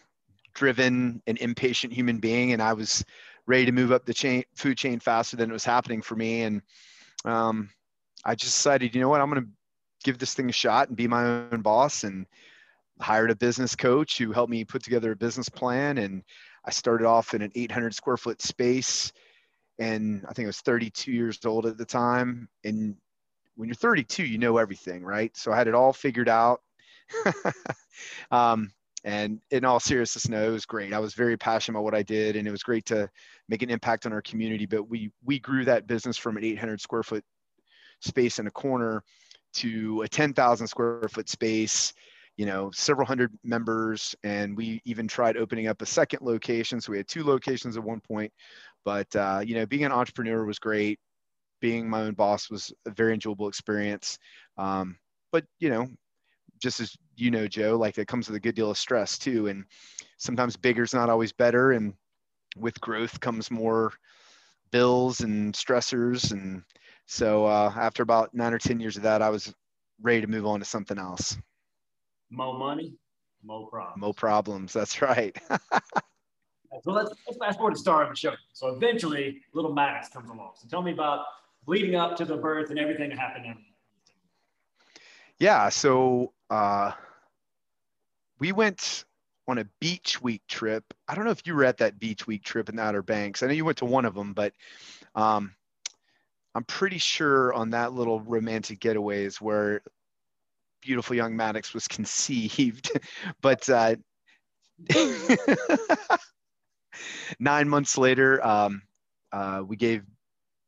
driven 0.54 1.22
and 1.26 1.38
impatient 1.38 1.92
human 1.92 2.18
being, 2.18 2.52
and 2.52 2.62
I 2.62 2.72
was 2.72 3.04
ready 3.46 3.66
to 3.66 3.72
move 3.72 3.90
up 3.90 4.04
the 4.04 4.14
chain 4.14 4.44
food 4.54 4.76
chain 4.76 5.00
faster 5.00 5.36
than 5.36 5.50
it 5.50 5.52
was 5.52 5.64
happening 5.64 6.02
for 6.02 6.14
me. 6.14 6.42
And 6.42 6.62
um, 7.24 7.70
I 8.24 8.34
just 8.34 8.54
decided, 8.54 8.94
you 8.94 9.00
know 9.00 9.08
what, 9.08 9.20
I'm 9.20 9.30
going 9.30 9.42
to 9.42 9.48
give 10.04 10.18
this 10.18 10.34
thing 10.34 10.48
a 10.48 10.52
shot 10.52 10.88
and 10.88 10.96
be 10.96 11.08
my 11.08 11.24
own 11.24 11.62
boss. 11.62 12.04
And 12.04 12.26
hired 13.02 13.30
a 13.30 13.36
business 13.36 13.74
coach 13.76 14.18
who 14.18 14.32
helped 14.32 14.50
me 14.50 14.64
put 14.64 14.82
together 14.82 15.12
a 15.12 15.16
business 15.16 15.48
plan. 15.48 15.98
And 15.98 16.22
I 16.64 16.70
started 16.70 17.06
off 17.06 17.34
in 17.34 17.42
an 17.42 17.52
800 17.54 17.94
square 17.94 18.16
foot 18.16 18.40
space, 18.40 19.12
and 19.78 20.24
I 20.28 20.32
think 20.32 20.46
I 20.46 20.48
was 20.48 20.60
32 20.60 21.12
years 21.12 21.38
old 21.44 21.66
at 21.66 21.76
the 21.76 21.84
time. 21.84 22.48
And 22.64 22.96
when 23.56 23.68
you're 23.68 23.74
32, 23.74 24.24
you 24.24 24.38
know 24.38 24.56
everything, 24.58 25.02
right? 25.02 25.36
So 25.36 25.52
I 25.52 25.56
had 25.56 25.68
it 25.68 25.74
all 25.74 25.92
figured 25.92 26.28
out. 26.28 26.62
um, 28.30 28.72
and 29.04 29.40
in 29.50 29.64
all 29.64 29.80
seriousness, 29.80 30.28
no, 30.28 30.48
it 30.48 30.52
was 30.52 30.64
great. 30.64 30.92
I 30.92 31.00
was 31.00 31.14
very 31.14 31.36
passionate 31.36 31.76
about 31.76 31.84
what 31.84 31.94
I 31.94 32.04
did, 32.04 32.36
and 32.36 32.46
it 32.46 32.52
was 32.52 32.62
great 32.62 32.86
to 32.86 33.10
make 33.48 33.62
an 33.62 33.70
impact 33.70 34.06
on 34.06 34.12
our 34.12 34.22
community. 34.22 34.64
But 34.64 34.88
we 34.88 35.10
we 35.24 35.40
grew 35.40 35.64
that 35.64 35.88
business 35.88 36.16
from 36.16 36.36
an 36.36 36.44
800 36.44 36.80
square 36.80 37.02
foot 37.02 37.24
space 38.04 38.38
in 38.38 38.46
a 38.46 38.50
corner 38.50 39.02
to 39.54 40.02
a 40.02 40.08
10,000 40.08 40.66
square 40.66 41.08
foot 41.10 41.28
space. 41.28 41.92
You 42.38 42.46
know, 42.46 42.70
several 42.72 43.06
hundred 43.06 43.30
members, 43.44 44.14
and 44.24 44.56
we 44.56 44.80
even 44.86 45.06
tried 45.06 45.36
opening 45.36 45.66
up 45.66 45.82
a 45.82 45.86
second 45.86 46.22
location. 46.22 46.80
So 46.80 46.90
we 46.90 46.96
had 46.96 47.06
two 47.06 47.24
locations 47.24 47.76
at 47.76 47.84
one 47.84 48.00
point. 48.00 48.32
But 48.84 49.14
uh, 49.14 49.42
you 49.44 49.54
know, 49.54 49.66
being 49.66 49.84
an 49.84 49.92
entrepreneur 49.92 50.44
was 50.44 50.58
great. 50.58 50.98
Being 51.60 51.88
my 51.88 52.00
own 52.00 52.14
boss 52.14 52.50
was 52.50 52.72
a 52.86 52.90
very 52.90 53.12
enjoyable 53.12 53.48
experience. 53.48 54.18
Um, 54.56 54.96
but 55.30 55.44
you 55.60 55.68
know, 55.68 55.88
just 56.62 56.80
as 56.80 56.96
you 57.16 57.30
know, 57.30 57.46
Joe, 57.46 57.76
like 57.76 57.98
it 57.98 58.08
comes 58.08 58.28
with 58.28 58.36
a 58.36 58.40
good 58.40 58.54
deal 58.54 58.70
of 58.70 58.78
stress 58.78 59.18
too. 59.18 59.48
And 59.48 59.64
sometimes 60.16 60.56
bigger 60.56 60.84
is 60.84 60.94
not 60.94 61.10
always 61.10 61.32
better. 61.32 61.72
And 61.72 61.94
with 62.56 62.80
growth 62.80 63.20
comes 63.20 63.50
more 63.50 63.92
bills 64.70 65.20
and 65.20 65.52
stressors. 65.54 66.32
And 66.32 66.62
so 67.06 67.46
uh, 67.46 67.72
after 67.74 68.02
about 68.02 68.34
nine 68.34 68.52
or 68.52 68.58
10 68.58 68.80
years 68.80 68.96
of 68.96 69.02
that, 69.02 69.22
I 69.22 69.30
was 69.30 69.54
ready 70.00 70.20
to 70.20 70.26
move 70.26 70.46
on 70.46 70.60
to 70.60 70.64
something 70.64 70.98
else. 70.98 71.36
More 72.30 72.58
money, 72.58 72.94
more 73.42 73.68
problems. 73.68 74.00
More 74.00 74.14
problems. 74.14 74.72
That's 74.72 75.02
right. 75.02 75.36
so 75.50 76.92
let's, 76.92 77.10
let's 77.26 77.38
fast 77.38 77.58
forward 77.58 77.74
to 77.74 77.80
start 77.80 78.04
of 78.04 78.10
the 78.10 78.16
show. 78.16 78.32
So 78.52 78.68
eventually, 78.68 79.40
little 79.52 79.72
Max 79.72 80.08
comes 80.08 80.30
along. 80.30 80.52
So 80.56 80.68
tell 80.68 80.82
me 80.82 80.92
about 80.92 81.24
leading 81.66 81.94
up 81.94 82.16
to 82.16 82.24
the 82.24 82.36
birth 82.36 82.70
and 82.70 82.78
everything 82.78 83.10
that 83.10 83.18
happened. 83.18 83.56
Yeah. 85.38 85.68
So 85.68 86.32
uh, 86.50 86.92
we 88.38 88.52
went 88.52 89.04
on 89.48 89.58
a 89.58 89.66
beach 89.80 90.22
week 90.22 90.42
trip. 90.48 90.84
I 91.08 91.14
don't 91.14 91.24
know 91.24 91.30
if 91.30 91.46
you 91.46 91.54
were 91.54 91.64
at 91.64 91.78
that 91.78 91.98
beach 91.98 92.26
week 92.26 92.44
trip 92.44 92.68
in 92.68 92.76
the 92.76 92.82
Outer 92.82 93.02
Banks. 93.02 93.42
I 93.42 93.46
know 93.46 93.52
you 93.52 93.64
went 93.64 93.78
to 93.78 93.84
one 93.84 94.04
of 94.04 94.14
them, 94.14 94.32
but 94.32 94.52
um, 95.14 95.54
I'm 96.54 96.64
pretty 96.64 96.98
sure 96.98 97.52
on 97.54 97.70
that 97.70 97.92
little 97.92 98.20
romantic 98.20 98.80
getaway 98.80 99.24
is 99.24 99.40
where 99.40 99.82
beautiful 100.82 101.16
young 101.16 101.36
Maddox 101.36 101.72
was 101.72 101.88
conceived. 101.88 102.90
but 103.40 103.68
uh, 103.70 103.96
nine 107.38 107.68
months 107.68 107.96
later, 107.96 108.44
um, 108.44 108.82
uh, 109.32 109.62
we 109.66 109.76
gave 109.76 110.02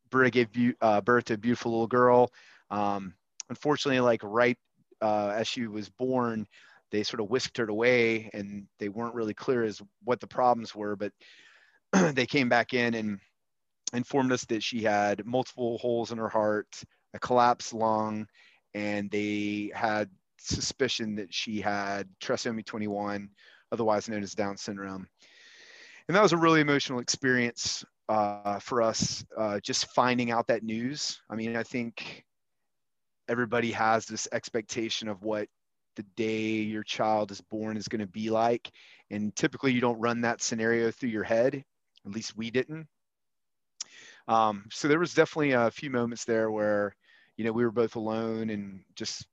Britta 0.09 0.29
gave 0.31 0.75
uh, 0.81 1.01
birth 1.01 1.25
to 1.25 1.33
a 1.33 1.37
beautiful 1.37 1.71
little 1.71 1.87
girl. 1.87 2.31
Um, 2.69 3.13
unfortunately, 3.49 3.99
like 3.99 4.21
right 4.23 4.57
uh, 5.01 5.33
as 5.35 5.47
she 5.47 5.67
was 5.67 5.89
born, 5.89 6.47
they 6.91 7.03
sort 7.03 7.19
of 7.19 7.29
whisked 7.29 7.57
her 7.57 7.65
away 7.65 8.29
and 8.33 8.65
they 8.79 8.89
weren't 8.89 9.15
really 9.15 9.33
clear 9.33 9.63
as 9.63 9.81
what 10.03 10.19
the 10.19 10.27
problems 10.27 10.73
were, 10.73 10.95
but 10.95 11.11
they 12.15 12.25
came 12.25 12.49
back 12.49 12.73
in 12.73 12.93
and 12.93 13.19
informed 13.95 14.31
us 14.31 14.45
that 14.45 14.63
she 14.63 14.83
had 14.83 15.25
multiple 15.25 15.77
holes 15.77 16.11
in 16.11 16.17
her 16.17 16.29
heart, 16.29 16.83
a 17.13 17.19
collapsed 17.19 17.73
lung, 17.73 18.27
and 18.73 19.09
they 19.09 19.71
had 19.73 20.09
suspicion 20.37 21.15
that 21.15 21.33
she 21.33 21.61
had 21.61 22.07
trisomy 22.21 22.65
21, 22.65 23.29
otherwise 23.71 24.09
known 24.09 24.23
as 24.23 24.33
Down 24.33 24.57
syndrome. 24.57 25.07
And 26.07 26.15
that 26.15 26.21
was 26.21 26.33
a 26.33 26.37
really 26.37 26.61
emotional 26.61 26.99
experience 26.99 27.83
uh, 28.09 28.59
for 28.59 28.81
us, 28.81 29.25
uh, 29.35 29.59
just 29.61 29.87
finding 29.87 30.31
out 30.31 30.47
that 30.47 30.63
news. 30.63 31.21
I 31.29 31.35
mean, 31.35 31.55
I 31.55 31.63
think 31.63 32.23
everybody 33.27 33.71
has 33.71 34.05
this 34.05 34.27
expectation 34.31 35.07
of 35.07 35.23
what 35.23 35.47
the 35.95 36.03
day 36.15 36.57
your 36.57 36.83
child 36.83 37.31
is 37.31 37.41
born 37.41 37.77
is 37.77 37.87
going 37.87 38.01
to 38.01 38.07
be 38.07 38.29
like. 38.29 38.69
And 39.09 39.35
typically, 39.35 39.71
you 39.71 39.81
don't 39.81 39.99
run 39.99 40.21
that 40.21 40.41
scenario 40.41 40.91
through 40.91 41.09
your 41.09 41.23
head. 41.23 41.63
At 42.05 42.11
least 42.11 42.37
we 42.37 42.51
didn't. 42.51 42.87
Um, 44.27 44.65
so 44.71 44.87
there 44.87 44.99
was 44.99 45.13
definitely 45.13 45.51
a 45.51 45.71
few 45.71 45.89
moments 45.89 46.25
there 46.25 46.49
where, 46.51 46.95
you 47.37 47.45
know, 47.45 47.51
we 47.51 47.63
were 47.63 47.71
both 47.71 47.95
alone 47.95 48.49
and 48.49 48.81
just 48.95 49.27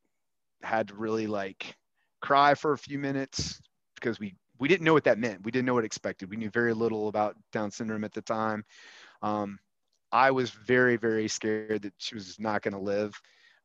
had 0.63 0.89
to 0.89 0.95
really 0.95 1.27
like 1.27 1.75
cry 2.21 2.55
for 2.55 2.73
a 2.73 2.79
few 2.79 2.99
minutes 2.99 3.61
because 3.97 4.19
we 4.19 4.35
we 4.59 4.69
didn't 4.69 4.85
know 4.85 4.93
what 4.93 5.05
that 5.05 5.19
meant. 5.19 5.45
We 5.45 5.51
didn't 5.51 5.67
know 5.67 5.75
what 5.75 5.85
expected. 5.85 6.31
We 6.31 6.37
knew 6.37 6.51
very 6.51 6.73
little 6.73 7.09
about 7.09 7.37
Down 7.53 7.71
syndrome 7.71 8.05
at 8.05 8.13
the 8.13 8.23
time. 8.23 8.65
Um, 9.23 9.59
I 10.13 10.31
was 10.31 10.51
very 10.51 10.97
very 10.97 11.29
scared 11.29 11.83
that 11.83 11.95
she 11.99 12.15
was 12.15 12.39
not 12.39 12.63
going 12.63 12.75
to 12.75 12.81
live 12.81 13.15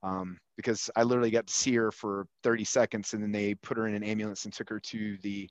um, 0.03 0.37
because 0.55 0.89
I 0.95 1.03
literally 1.03 1.31
got 1.31 1.47
to 1.47 1.53
see 1.53 1.75
her 1.75 1.91
for 1.91 2.27
30 2.43 2.63
seconds 2.63 3.13
and 3.13 3.21
then 3.21 3.31
they 3.31 3.55
put 3.55 3.77
her 3.77 3.87
in 3.87 3.95
an 3.95 4.03
ambulance 4.03 4.45
and 4.45 4.53
took 4.53 4.69
her 4.69 4.79
to 4.79 5.17
the 5.21 5.49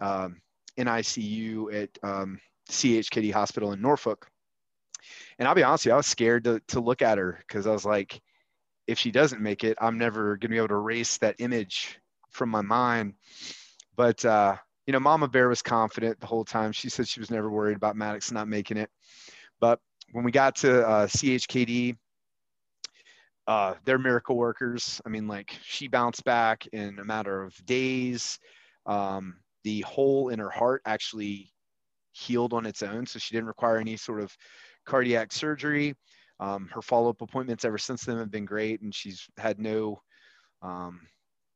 um, 0.00 0.40
NICU 0.78 1.82
at 1.82 1.90
um, 2.02 2.40
Hospital 3.32 3.72
in 3.72 3.82
Norfolk. 3.82 4.28
And 5.38 5.46
I'll 5.46 5.54
be 5.54 5.62
honest 5.62 5.84
with 5.84 5.90
you, 5.90 5.94
I 5.94 5.98
was 5.98 6.06
scared 6.06 6.44
to, 6.44 6.60
to 6.68 6.80
look 6.80 7.02
at 7.02 7.18
her 7.18 7.38
because 7.46 7.66
I 7.66 7.70
was 7.72 7.84
like, 7.84 8.20
if 8.86 8.98
she 8.98 9.10
doesn't 9.10 9.40
make 9.40 9.64
it, 9.64 9.78
I'm 9.80 9.98
never 9.98 10.36
going 10.36 10.40
to 10.40 10.48
be 10.48 10.56
able 10.56 10.68
to 10.68 10.74
erase 10.74 11.18
that 11.18 11.36
image 11.38 11.98
from 12.30 12.48
my 12.48 12.62
mind. 12.62 13.14
But 13.96 14.24
uh, 14.24 14.56
you 14.86 14.92
know, 14.92 15.00
Mama 15.00 15.28
Bear 15.28 15.48
was 15.48 15.62
confident 15.62 16.18
the 16.20 16.26
whole 16.26 16.44
time. 16.44 16.72
She 16.72 16.88
said 16.88 17.06
she 17.06 17.20
was 17.20 17.30
never 17.30 17.50
worried 17.50 17.76
about 17.76 17.96
Maddox 17.96 18.32
not 18.32 18.48
making 18.48 18.76
it. 18.76 18.90
But 19.60 19.78
when 20.12 20.24
we 20.24 20.32
got 20.32 20.56
to 20.56 20.86
uh, 20.86 21.06
CHKD, 21.06 21.96
uh, 23.46 23.74
they're 23.84 23.98
miracle 23.98 24.36
workers. 24.36 25.00
I 25.04 25.08
mean, 25.08 25.28
like 25.28 25.56
she 25.62 25.88
bounced 25.88 26.24
back 26.24 26.66
in 26.72 26.98
a 26.98 27.04
matter 27.04 27.42
of 27.42 27.54
days. 27.66 28.38
Um, 28.86 29.36
the 29.64 29.82
hole 29.82 30.28
in 30.30 30.38
her 30.38 30.50
heart 30.50 30.82
actually 30.86 31.52
healed 32.12 32.52
on 32.52 32.66
its 32.66 32.82
own, 32.82 33.06
so 33.06 33.18
she 33.18 33.34
didn't 33.34 33.48
require 33.48 33.78
any 33.78 33.96
sort 33.96 34.20
of 34.20 34.36
cardiac 34.86 35.32
surgery. 35.32 35.94
Um, 36.38 36.70
her 36.72 36.82
follow-up 36.82 37.20
appointments 37.20 37.64
ever 37.64 37.78
since 37.78 38.04
then 38.04 38.18
have 38.18 38.30
been 38.30 38.46
great, 38.46 38.80
and 38.80 38.94
she's 38.94 39.28
had 39.36 39.58
no, 39.58 40.00
um, 40.62 41.00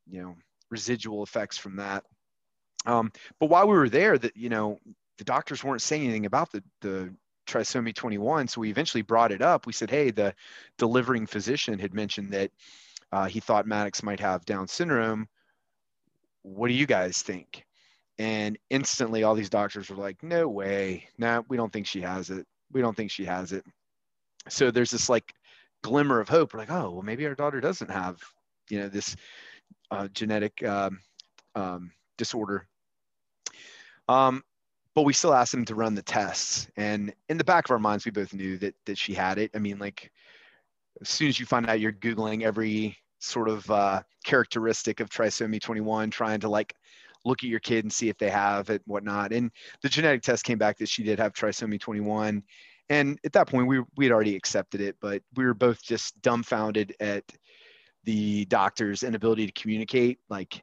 you 0.06 0.20
know, 0.20 0.36
residual 0.70 1.22
effects 1.22 1.56
from 1.56 1.76
that. 1.76 2.04
Um, 2.84 3.10
but 3.40 3.48
while 3.48 3.66
we 3.66 3.74
were 3.74 3.88
there, 3.88 4.18
that 4.18 4.36
you 4.36 4.50
know, 4.50 4.78
the 5.16 5.24
doctors 5.24 5.64
weren't 5.64 5.80
saying 5.82 6.04
anything 6.04 6.26
about 6.26 6.52
the 6.52 6.62
the 6.82 7.14
trisomy 7.46 7.94
21. 7.94 8.48
So 8.48 8.60
we 8.60 8.70
eventually 8.70 9.02
brought 9.02 9.32
it 9.32 9.42
up. 9.42 9.66
We 9.66 9.72
said, 9.72 9.90
hey, 9.90 10.10
the 10.10 10.34
delivering 10.78 11.26
physician 11.26 11.78
had 11.78 11.94
mentioned 11.94 12.30
that 12.32 12.50
uh, 13.12 13.26
he 13.26 13.40
thought 13.40 13.66
Maddox 13.66 14.02
might 14.02 14.20
have 14.20 14.44
Down 14.44 14.66
syndrome. 14.66 15.28
What 16.42 16.68
do 16.68 16.74
you 16.74 16.86
guys 16.86 17.22
think? 17.22 17.64
And 18.18 18.58
instantly, 18.70 19.24
all 19.24 19.34
these 19.34 19.50
doctors 19.50 19.90
were 19.90 19.96
like, 19.96 20.22
no 20.22 20.48
way. 20.48 21.08
No, 21.18 21.36
nah, 21.36 21.42
we 21.48 21.56
don't 21.56 21.72
think 21.72 21.86
she 21.86 22.00
has 22.00 22.30
it. 22.30 22.46
We 22.74 22.82
don't 22.82 22.96
think 22.96 23.10
she 23.10 23.24
has 23.24 23.52
it. 23.52 23.64
So 24.48 24.70
there's 24.70 24.90
this 24.90 25.08
like 25.08 25.32
glimmer 25.82 26.20
of 26.20 26.28
hope. 26.28 26.52
We're 26.52 26.60
like, 26.60 26.70
oh, 26.70 26.90
well, 26.90 27.02
maybe 27.02 27.26
our 27.26 27.34
daughter 27.34 27.60
doesn't 27.60 27.90
have, 27.90 28.20
you 28.68 28.80
know, 28.80 28.88
this 28.88 29.16
uh, 29.90 30.08
genetic 30.08 30.62
um, 30.64 30.98
um, 31.54 31.92
disorder. 32.18 32.66
Um, 34.08 34.42
but 34.94 35.02
we 35.02 35.12
still 35.12 35.34
asked 35.34 35.52
them 35.52 35.64
to 35.64 35.74
run 35.74 35.94
the 35.94 36.02
tests. 36.02 36.68
And 36.76 37.12
in 37.28 37.38
the 37.38 37.44
back 37.44 37.66
of 37.66 37.70
our 37.70 37.78
minds, 37.78 38.04
we 38.04 38.10
both 38.10 38.34
knew 38.34 38.58
that 38.58 38.74
that 38.84 38.98
she 38.98 39.14
had 39.14 39.38
it. 39.38 39.50
I 39.54 39.58
mean, 39.58 39.78
like 39.78 40.10
as 41.00 41.08
soon 41.08 41.28
as 41.28 41.40
you 41.40 41.46
find 41.46 41.68
out, 41.68 41.80
you're 41.80 41.92
googling 41.92 42.42
every 42.42 42.96
sort 43.18 43.48
of 43.48 43.68
uh, 43.70 44.02
characteristic 44.24 45.00
of 45.00 45.08
trisomy 45.08 45.60
21, 45.60 46.10
trying 46.10 46.40
to 46.40 46.48
like 46.48 46.74
look 47.24 47.42
at 47.42 47.50
your 47.50 47.60
kid 47.60 47.84
and 47.84 47.92
see 47.92 48.08
if 48.08 48.18
they 48.18 48.30
have 48.30 48.70
it, 48.70 48.82
whatnot. 48.86 49.32
And 49.32 49.50
the 49.82 49.88
genetic 49.88 50.22
test 50.22 50.44
came 50.44 50.58
back 50.58 50.78
that 50.78 50.88
she 50.88 51.02
did 51.02 51.18
have 51.18 51.32
trisomy 51.32 51.80
21. 51.80 52.42
And 52.90 53.18
at 53.24 53.32
that 53.32 53.48
point, 53.48 53.66
we 53.66 53.82
we 53.96 54.04
had 54.04 54.12
already 54.12 54.36
accepted 54.36 54.80
it, 54.80 54.96
but 55.00 55.22
we 55.36 55.44
were 55.44 55.54
both 55.54 55.82
just 55.82 56.20
dumbfounded 56.20 56.94
at 57.00 57.24
the 58.04 58.44
doctor's 58.46 59.02
inability 59.02 59.46
to 59.46 59.60
communicate. 59.60 60.18
Like 60.28 60.62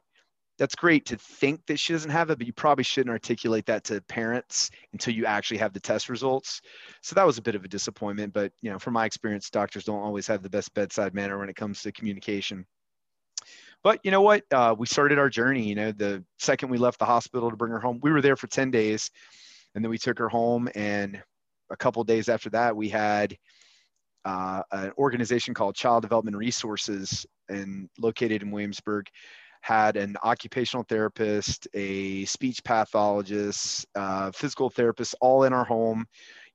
that's 0.58 0.74
great 0.76 1.06
to 1.06 1.16
think 1.16 1.60
that 1.66 1.78
she 1.78 1.92
doesn't 1.92 2.10
have 2.10 2.30
it, 2.30 2.38
but 2.38 2.46
you 2.46 2.52
probably 2.52 2.84
shouldn't 2.84 3.10
articulate 3.10 3.66
that 3.66 3.82
to 3.84 4.00
parents 4.02 4.70
until 4.92 5.12
you 5.14 5.26
actually 5.26 5.56
have 5.58 5.72
the 5.72 5.80
test 5.80 6.08
results. 6.08 6.60
So 7.00 7.14
that 7.14 7.26
was 7.26 7.38
a 7.38 7.42
bit 7.42 7.56
of 7.56 7.64
a 7.64 7.68
disappointment. 7.68 8.32
But 8.32 8.52
you 8.60 8.70
know, 8.70 8.78
from 8.78 8.94
my 8.94 9.04
experience, 9.04 9.50
doctors 9.50 9.84
don't 9.84 10.02
always 10.02 10.26
have 10.28 10.42
the 10.42 10.50
best 10.50 10.72
bedside 10.74 11.14
manner 11.14 11.38
when 11.38 11.48
it 11.48 11.56
comes 11.56 11.82
to 11.82 11.92
communication. 11.92 12.64
But 13.82 14.00
you 14.04 14.10
know 14.10 14.22
what? 14.22 14.44
Uh, 14.50 14.74
we 14.78 14.86
started 14.86 15.18
our 15.18 15.28
journey. 15.28 15.64
You 15.64 15.74
know, 15.74 15.92
the 15.92 16.24
second 16.38 16.68
we 16.68 16.78
left 16.78 16.98
the 16.98 17.04
hospital 17.04 17.50
to 17.50 17.56
bring 17.56 17.72
her 17.72 17.80
home, 17.80 17.98
we 18.02 18.12
were 18.12 18.20
there 18.20 18.36
for 18.36 18.46
10 18.46 18.70
days, 18.70 19.10
and 19.74 19.84
then 19.84 19.90
we 19.90 19.98
took 19.98 20.18
her 20.18 20.28
home. 20.28 20.68
And 20.74 21.22
a 21.70 21.76
couple 21.76 22.02
days 22.04 22.28
after 22.28 22.50
that, 22.50 22.76
we 22.76 22.88
had 22.88 23.36
uh, 24.24 24.62
an 24.70 24.92
organization 24.98 25.54
called 25.54 25.74
Child 25.74 26.02
Development 26.02 26.36
Resources 26.36 27.26
and 27.48 27.88
located 27.98 28.42
in 28.42 28.50
Williamsburg 28.50 29.06
had 29.62 29.96
an 29.96 30.16
occupational 30.24 30.84
therapist, 30.88 31.68
a 31.72 32.24
speech 32.24 32.62
pathologist, 32.64 33.86
uh, 33.94 34.30
physical 34.32 34.68
therapist, 34.68 35.14
all 35.20 35.44
in 35.44 35.52
our 35.52 35.64
home. 35.64 36.04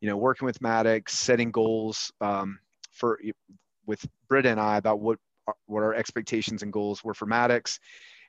You 0.01 0.09
know, 0.09 0.17
working 0.17 0.45
with 0.45 0.61
Maddox, 0.61 1.13
setting 1.13 1.49
goals 1.49 2.11
um, 2.21 2.59
for 2.91 3.19
with 3.85 4.05
Britta 4.27 4.49
and 4.49 4.59
I 4.59 4.77
about 4.77 4.99
what 4.99 5.17
what 5.65 5.83
our 5.83 5.93
expectations 5.93 6.63
and 6.63 6.73
goals 6.73 7.03
were 7.03 7.13
for 7.13 7.25
Maddox. 7.25 7.79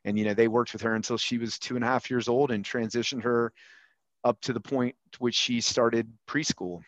And 0.05 0.19
you 0.19 0.25
know, 0.25 0.35
they 0.35 0.49
worked 0.49 0.73
with 0.73 0.83
her 0.83 0.95
until 0.95 1.19
she 1.19 1.39
was 1.39 1.59
two 1.59 1.75
and 1.75 1.85
a 1.85 1.89
half 1.89 2.11
years 2.11 2.29
old 2.29 2.51
and 2.51 2.65
transitioned 2.65 3.23
her 3.23 3.53
up 4.25 4.41
to 4.43 4.53
the 4.53 4.61
point 4.61 4.95
to 5.13 5.19
which 5.19 5.35
she 5.35 5.61
started 5.61 6.11
preschool. 6.27 6.81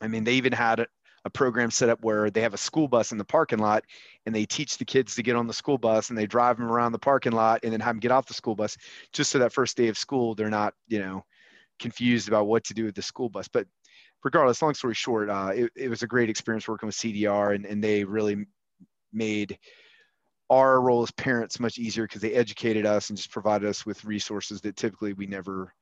I 0.00 0.08
mean, 0.08 0.24
they 0.24 0.34
even 0.34 0.52
had 0.52 0.86
a 1.24 1.30
program 1.30 1.70
set 1.70 1.88
up 1.88 2.02
where 2.02 2.30
they 2.30 2.40
have 2.40 2.54
a 2.54 2.58
school 2.58 2.88
bus 2.88 3.12
in 3.12 3.18
the 3.18 3.24
parking 3.24 3.58
lot 3.58 3.84
and 4.26 4.34
they 4.34 4.44
teach 4.44 4.78
the 4.78 4.84
kids 4.84 5.14
to 5.14 5.22
get 5.22 5.36
on 5.36 5.46
the 5.46 5.52
school 5.52 5.78
bus 5.78 6.08
and 6.08 6.18
they 6.18 6.26
drive 6.26 6.56
them 6.56 6.70
around 6.70 6.92
the 6.92 6.98
parking 6.98 7.32
lot 7.32 7.60
and 7.62 7.72
then 7.72 7.80
have 7.80 7.94
them 7.94 8.00
get 8.00 8.10
off 8.10 8.26
the 8.26 8.34
school 8.34 8.54
bus 8.54 8.76
just 9.12 9.30
so 9.30 9.38
that 9.38 9.52
first 9.52 9.76
day 9.76 9.88
of 9.88 9.96
school 9.96 10.34
they're 10.34 10.50
not 10.50 10.74
you 10.88 10.98
know 10.98 11.24
confused 11.78 12.28
about 12.28 12.46
what 12.46 12.64
to 12.64 12.74
do 12.74 12.84
with 12.84 12.94
the 12.94 13.02
school 13.02 13.28
bus 13.28 13.48
but 13.48 13.66
regardless 14.24 14.62
long 14.62 14.74
story 14.74 14.94
short 14.94 15.30
uh, 15.30 15.52
it, 15.54 15.70
it 15.76 15.88
was 15.88 16.02
a 16.02 16.06
great 16.06 16.28
experience 16.28 16.66
working 16.66 16.86
with 16.86 16.96
cdr 16.96 17.54
and, 17.54 17.66
and 17.66 17.82
they 17.82 18.04
really 18.04 18.44
made 19.12 19.58
our 20.50 20.80
role 20.80 21.02
as 21.02 21.10
parents 21.12 21.60
much 21.60 21.78
easier 21.78 22.04
because 22.04 22.20
they 22.20 22.34
educated 22.34 22.84
us 22.84 23.08
and 23.08 23.16
just 23.16 23.30
provided 23.30 23.68
us 23.68 23.86
with 23.86 24.04
resources 24.04 24.60
that 24.60 24.76
typically 24.76 25.12
we 25.14 25.26
never 25.26 25.72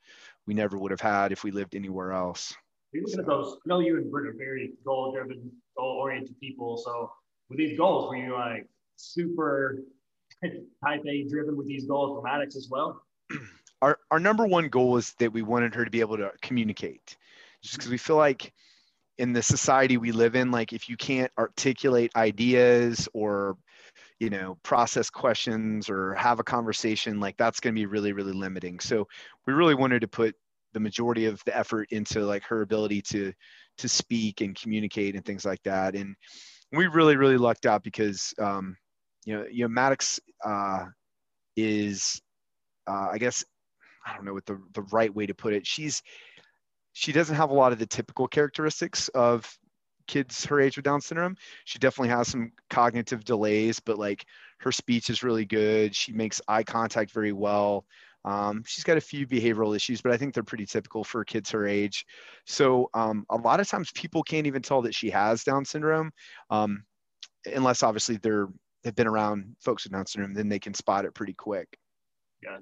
we 0.46 0.54
never 0.54 0.78
would 0.78 0.90
have 0.90 1.00
had 1.00 1.32
if 1.32 1.42
we 1.42 1.50
lived 1.50 1.74
anywhere 1.74 2.12
else 2.12 2.54
you 2.92 3.04
look 3.06 3.18
at 3.18 3.26
those. 3.26 3.54
I 3.54 3.68
know 3.68 3.80
you 3.80 3.96
and 3.96 4.10
Britt 4.10 4.26
are 4.26 4.36
very 4.36 4.72
goal 4.84 5.12
driven, 5.12 5.50
goal 5.76 5.98
oriented 6.00 6.38
people. 6.40 6.76
So 6.76 7.12
with 7.48 7.58
these 7.58 7.78
goals, 7.78 8.08
were 8.08 8.16
you 8.16 8.34
like 8.34 8.66
super 8.96 9.78
type 10.42 11.02
A 11.06 11.24
driven 11.28 11.56
with 11.56 11.66
these 11.66 11.86
goals 11.86 12.22
Maddox 12.24 12.56
as 12.56 12.68
well? 12.70 13.02
Our, 13.82 13.98
our 14.10 14.20
number 14.20 14.46
one 14.46 14.68
goal 14.68 14.98
is 14.98 15.14
that 15.20 15.32
we 15.32 15.40
wanted 15.40 15.74
her 15.74 15.86
to 15.86 15.90
be 15.90 16.00
able 16.00 16.18
to 16.18 16.32
communicate 16.42 17.16
just 17.62 17.76
because 17.76 17.90
we 17.90 17.96
feel 17.96 18.16
like 18.16 18.52
in 19.18 19.32
the 19.32 19.42
society 19.42 19.96
we 19.96 20.12
live 20.12 20.34
in 20.34 20.50
like 20.50 20.72
if 20.72 20.88
you 20.88 20.96
can't 20.96 21.30
articulate 21.38 22.10
ideas 22.16 23.08
or 23.12 23.56
you 24.18 24.30
know 24.30 24.56
process 24.62 25.10
questions 25.10 25.90
or 25.90 26.14
have 26.14 26.40
a 26.40 26.44
conversation 26.44 27.20
like 27.20 27.36
that's 27.36 27.60
going 27.60 27.74
to 27.74 27.78
be 27.78 27.86
really 27.86 28.12
really 28.12 28.32
limiting 28.32 28.78
so 28.80 29.06
we 29.46 29.52
really 29.52 29.74
wanted 29.74 30.00
to 30.00 30.08
put 30.08 30.34
the 30.72 30.80
majority 30.80 31.26
of 31.26 31.42
the 31.44 31.56
effort 31.56 31.88
into 31.90 32.20
like 32.24 32.42
her 32.44 32.62
ability 32.62 33.02
to 33.02 33.32
to 33.78 33.88
speak 33.88 34.40
and 34.40 34.60
communicate 34.60 35.16
and 35.16 35.24
things 35.24 35.44
like 35.44 35.62
that. 35.64 35.94
And 35.94 36.14
we 36.72 36.86
really 36.86 37.16
really 37.16 37.38
lucked 37.38 37.66
out 37.66 37.82
because 37.82 38.32
um, 38.38 38.76
you 39.24 39.36
know 39.36 39.44
you 39.50 39.64
know 39.64 39.68
Maddox 39.68 40.20
uh, 40.44 40.84
is 41.56 42.20
uh, 42.86 43.08
I 43.10 43.18
guess 43.18 43.44
I 44.06 44.14
don't 44.14 44.24
know 44.24 44.34
what 44.34 44.46
the 44.46 44.60
the 44.74 44.82
right 44.82 45.14
way 45.14 45.26
to 45.26 45.34
put 45.34 45.54
it. 45.54 45.66
She's 45.66 46.02
she 46.92 47.12
doesn't 47.12 47.36
have 47.36 47.50
a 47.50 47.54
lot 47.54 47.72
of 47.72 47.78
the 47.78 47.86
typical 47.86 48.28
characteristics 48.28 49.08
of 49.08 49.58
kids 50.06 50.44
her 50.46 50.60
age 50.60 50.76
with 50.76 50.84
Down 50.84 51.00
syndrome. 51.00 51.36
She 51.64 51.78
definitely 51.78 52.08
has 52.10 52.28
some 52.28 52.52
cognitive 52.68 53.24
delays, 53.24 53.80
but 53.80 53.98
like 53.98 54.24
her 54.58 54.72
speech 54.72 55.08
is 55.08 55.22
really 55.22 55.44
good. 55.44 55.94
She 55.94 56.12
makes 56.12 56.40
eye 56.48 56.64
contact 56.64 57.12
very 57.12 57.32
well. 57.32 57.86
Um, 58.24 58.64
she's 58.66 58.84
got 58.84 58.98
a 58.98 59.00
few 59.00 59.26
behavioral 59.26 59.74
issues, 59.74 60.02
but 60.02 60.12
I 60.12 60.16
think 60.16 60.34
they're 60.34 60.42
pretty 60.42 60.66
typical 60.66 61.04
for 61.04 61.24
kids 61.24 61.50
her 61.50 61.66
age. 61.66 62.04
So 62.44 62.90
um, 62.92 63.24
a 63.30 63.36
lot 63.36 63.60
of 63.60 63.68
times 63.68 63.90
people 63.92 64.22
can't 64.22 64.46
even 64.46 64.62
tell 64.62 64.82
that 64.82 64.94
she 64.94 65.10
has 65.10 65.44
Down 65.44 65.64
syndrome, 65.64 66.10
um, 66.50 66.84
unless 67.46 67.82
obviously 67.82 68.16
they're 68.16 68.48
have 68.84 68.94
been 68.94 69.06
around 69.06 69.56
folks 69.60 69.84
with 69.84 69.92
Down 69.92 70.06
syndrome, 70.06 70.34
then 70.34 70.48
they 70.48 70.58
can 70.58 70.74
spot 70.74 71.04
it 71.04 71.14
pretty 71.14 71.34
quick. 71.34 71.68
Yeah. 72.42 72.58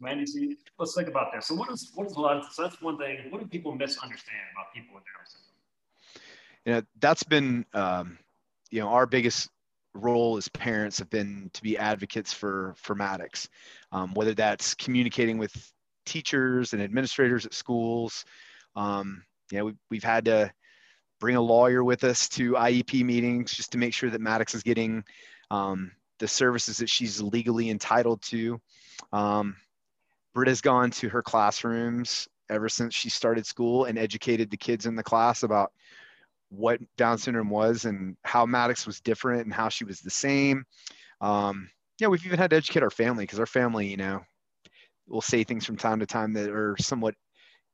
Mandy, 0.00 0.56
let's 0.78 0.94
think 0.94 1.08
about 1.08 1.32
this. 1.32 1.46
So 1.46 1.54
what 1.54 1.70
is 1.70 1.90
what 1.94 2.06
is 2.06 2.14
a 2.14 2.20
lot 2.20 2.36
of 2.36 2.44
so 2.52 2.62
that's 2.62 2.80
one 2.80 2.98
thing. 2.98 3.18
What 3.30 3.40
do 3.40 3.46
people 3.46 3.74
misunderstand 3.74 4.38
about 4.54 4.72
people 4.72 4.94
with 4.94 5.04
Down 5.04 5.26
syndrome? 5.26 6.24
You 6.64 6.72
know, 6.74 6.82
that's 7.00 7.22
been 7.22 7.64
um, 7.74 8.18
you 8.70 8.80
know 8.80 8.88
our 8.88 9.06
biggest 9.06 9.50
role 9.94 10.36
as 10.36 10.48
parents 10.48 10.98
have 10.98 11.10
been 11.10 11.50
to 11.54 11.62
be 11.62 11.76
advocates 11.76 12.32
for 12.32 12.74
for 12.76 12.94
Maddox, 12.94 13.48
um, 13.92 14.14
whether 14.14 14.34
that's 14.34 14.74
communicating 14.74 15.38
with 15.38 15.72
teachers 16.06 16.72
and 16.72 16.82
administrators 16.82 17.44
at 17.46 17.54
schools. 17.54 18.24
Um, 18.76 19.24
you 19.50 19.58
know, 19.58 19.64
we, 19.66 19.74
we've 19.90 20.04
had 20.04 20.26
to 20.26 20.52
bring 21.20 21.36
a 21.36 21.40
lawyer 21.40 21.82
with 21.82 22.04
us 22.04 22.28
to 22.28 22.52
IEP 22.52 23.04
meetings 23.04 23.52
just 23.52 23.72
to 23.72 23.78
make 23.78 23.92
sure 23.92 24.10
that 24.10 24.20
Maddox 24.20 24.54
is 24.54 24.62
getting 24.62 25.04
um, 25.50 25.90
the 26.18 26.28
services 26.28 26.76
that 26.78 26.88
she's 26.88 27.20
legally 27.20 27.70
entitled 27.70 28.22
to. 28.22 28.60
Um, 29.12 29.56
Britta's 30.38 30.60
gone 30.60 30.92
to 30.92 31.08
her 31.08 31.20
classrooms 31.20 32.28
ever 32.48 32.68
since 32.68 32.94
she 32.94 33.10
started 33.10 33.44
school 33.44 33.86
and 33.86 33.98
educated 33.98 34.52
the 34.52 34.56
kids 34.56 34.86
in 34.86 34.94
the 34.94 35.02
class 35.02 35.42
about 35.42 35.72
what 36.48 36.78
Down 36.96 37.18
syndrome 37.18 37.50
was 37.50 37.86
and 37.86 38.16
how 38.22 38.46
Maddox 38.46 38.86
was 38.86 39.00
different 39.00 39.46
and 39.46 39.52
how 39.52 39.68
she 39.68 39.84
was 39.84 39.98
the 39.98 40.12
same. 40.12 40.62
Um, 41.20 41.68
yeah, 41.98 42.06
we've 42.06 42.24
even 42.24 42.38
had 42.38 42.50
to 42.50 42.56
educate 42.56 42.84
our 42.84 42.90
family 42.90 43.24
because 43.24 43.40
our 43.40 43.46
family, 43.46 43.88
you 43.88 43.96
know, 43.96 44.20
will 45.08 45.20
say 45.20 45.42
things 45.42 45.66
from 45.66 45.76
time 45.76 45.98
to 45.98 46.06
time 46.06 46.34
that 46.34 46.50
are 46.50 46.76
somewhat 46.78 47.16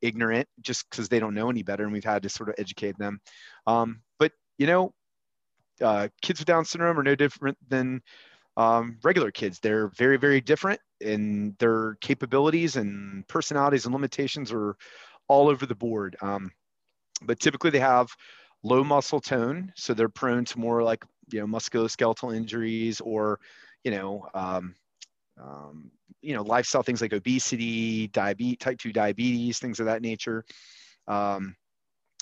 ignorant 0.01 0.49
just 0.63 0.89
because 0.89 1.11
they 1.11 1.21
don't 1.21 1.35
know 1.35 1.51
any 1.51 1.63
better, 1.63 1.85
and 1.85 1.93
we've 1.93 2.03
had 2.03 2.23
to 2.23 2.31
sort 2.31 2.49
of 2.49 2.55
educate 2.57 2.97
them. 2.97 3.21
Um, 3.67 4.01
but 4.19 4.33
you 4.57 4.67
know, 4.67 4.95
uh, 5.83 6.09
kids 6.23 6.41
with 6.41 6.47
Down 6.47 6.65
syndrome 6.65 6.99
are 6.99 7.03
no 7.03 7.15
different 7.15 7.59
than 7.69 8.01
um, 8.57 8.99
regular 9.03 9.31
kids. 9.31 9.59
They're 9.61 9.89
very, 9.89 10.17
very 10.17 10.41
different 10.41 10.81
in 11.01 11.55
their 11.59 11.97
capabilities 12.01 12.77
and 12.77 13.27
personalities 13.29 13.85
and 13.85 13.95
limitations 13.95 14.53
are 14.53 14.77
all 15.29 15.49
over 15.49 15.67
the 15.67 15.75
board. 15.75 16.17
Um, 16.23 16.51
but 17.23 17.41
typically 17.41 17.71
they 17.71 17.81
have 17.81 18.09
low 18.63 18.85
muscle 18.85 19.21
tone, 19.21 19.73
so 19.77 19.95
they're 19.95 20.09
prone 20.09 20.45
to 20.47 20.59
more 20.59 20.83
like 20.83 21.05
you 21.31 21.41
know 21.41 21.47
musculoskeletal 21.47 22.35
injuries 22.35 23.01
or 23.01 23.41
you 23.83 23.91
know 23.91 24.27
um, 24.35 24.75
um, 25.41 25.91
you 26.23 26.35
know 26.35 26.43
lifestyle 26.43 26.83
things 26.83 27.01
like 27.01 27.13
obesity, 27.13 28.09
diabetes, 28.09 28.59
type 28.59 28.79
two 28.79 28.93
diabetes, 28.93 29.59
things 29.59 29.81
of 29.81 29.87
that 29.87 30.03
nature. 30.03 30.45
Um, 31.09 31.57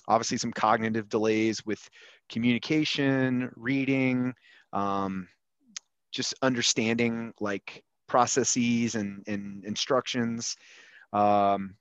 obviously, 0.08 0.38
some 0.38 0.52
cognitive 0.52 1.08
delays 1.08 1.64
with 1.64 1.88
communication, 2.28 3.50
reading, 3.56 4.34
um, 4.72 5.28
just 6.12 6.34
understanding 6.42 7.32
like 7.40 7.82
processes 8.06 8.94
and, 8.94 9.24
and 9.26 9.64
instructions. 9.64 10.56
Um, 11.12 11.74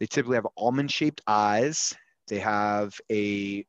they 0.00 0.06
typically 0.06 0.36
have 0.36 0.46
almond 0.56 0.90
shaped 0.90 1.20
eyes. 1.26 1.94
They 2.28 2.38
have 2.38 2.94
a 3.10 3.66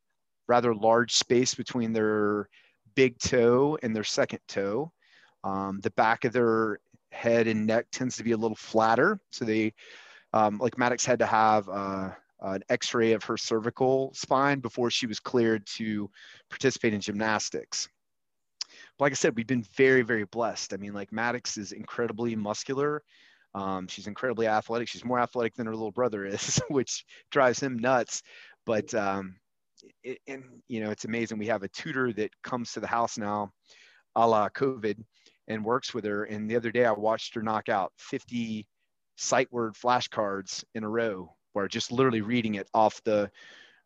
rather 0.47 0.73
large 0.73 1.13
space 1.13 1.55
between 1.55 1.93
their 1.93 2.49
big 2.95 3.17
toe 3.19 3.77
and 3.81 3.95
their 3.95 4.03
second 4.03 4.39
toe. 4.47 4.91
Um, 5.43 5.79
the 5.81 5.91
back 5.91 6.25
of 6.25 6.33
their 6.33 6.79
head 7.11 7.47
and 7.47 7.65
neck 7.65 7.87
tends 7.91 8.17
to 8.17 8.23
be 8.23 8.33
a 8.33 8.37
little 8.37 8.57
flatter. 8.57 9.19
So 9.31 9.45
they, 9.45 9.73
um, 10.33 10.57
like 10.59 10.77
Maddox 10.77 11.05
had 11.05 11.19
to 11.19 11.25
have 11.25 11.67
uh, 11.69 12.11
an 12.41 12.63
x-ray 12.69 13.13
of 13.13 13.23
her 13.23 13.37
cervical 13.37 14.11
spine 14.13 14.59
before 14.59 14.91
she 14.91 15.07
was 15.07 15.19
cleared 15.19 15.65
to 15.77 16.09
participate 16.49 16.93
in 16.93 17.01
gymnastics. 17.01 17.89
Like 18.99 19.13
I 19.13 19.15
said, 19.15 19.35
we've 19.35 19.47
been 19.47 19.65
very, 19.75 20.01
very 20.01 20.25
blessed. 20.25 20.73
I 20.73 20.77
mean, 20.77 20.93
like 20.93 21.11
Maddox 21.11 21.57
is 21.57 21.71
incredibly 21.71 22.35
muscular. 22.35 23.01
Um, 23.55 23.87
she's 23.87 24.07
incredibly 24.07 24.47
athletic. 24.47 24.89
She's 24.89 25.05
more 25.05 25.19
athletic 25.19 25.55
than 25.55 25.65
her 25.67 25.73
little 25.73 25.91
brother 25.91 26.25
is, 26.25 26.61
which 26.69 27.05
drives 27.31 27.59
him 27.61 27.79
nuts. 27.79 28.21
But 28.65 28.93
um, 28.93 29.35
it, 30.03 30.19
and 30.27 30.43
you 30.67 30.81
know, 30.81 30.91
it's 30.91 31.05
amazing. 31.05 31.37
We 31.37 31.47
have 31.47 31.63
a 31.63 31.69
tutor 31.69 32.13
that 32.13 32.31
comes 32.43 32.73
to 32.73 32.79
the 32.79 32.87
house 32.87 33.17
now, 33.17 33.51
a 34.15 34.27
la 34.27 34.49
COVID, 34.49 35.03
and 35.47 35.65
works 35.65 35.93
with 35.93 36.05
her. 36.05 36.25
And 36.25 36.49
the 36.49 36.55
other 36.57 36.71
day, 36.71 36.85
I 36.85 36.91
watched 36.91 37.35
her 37.35 37.41
knock 37.41 37.69
out 37.69 37.93
50 37.97 38.67
sight 39.17 39.51
word 39.51 39.73
flashcards 39.73 40.63
in 40.75 40.83
a 40.83 40.89
row, 40.89 41.35
where 41.53 41.67
just 41.67 41.91
literally 41.91 42.21
reading 42.21 42.55
it 42.55 42.69
off 42.73 43.01
the 43.03 43.31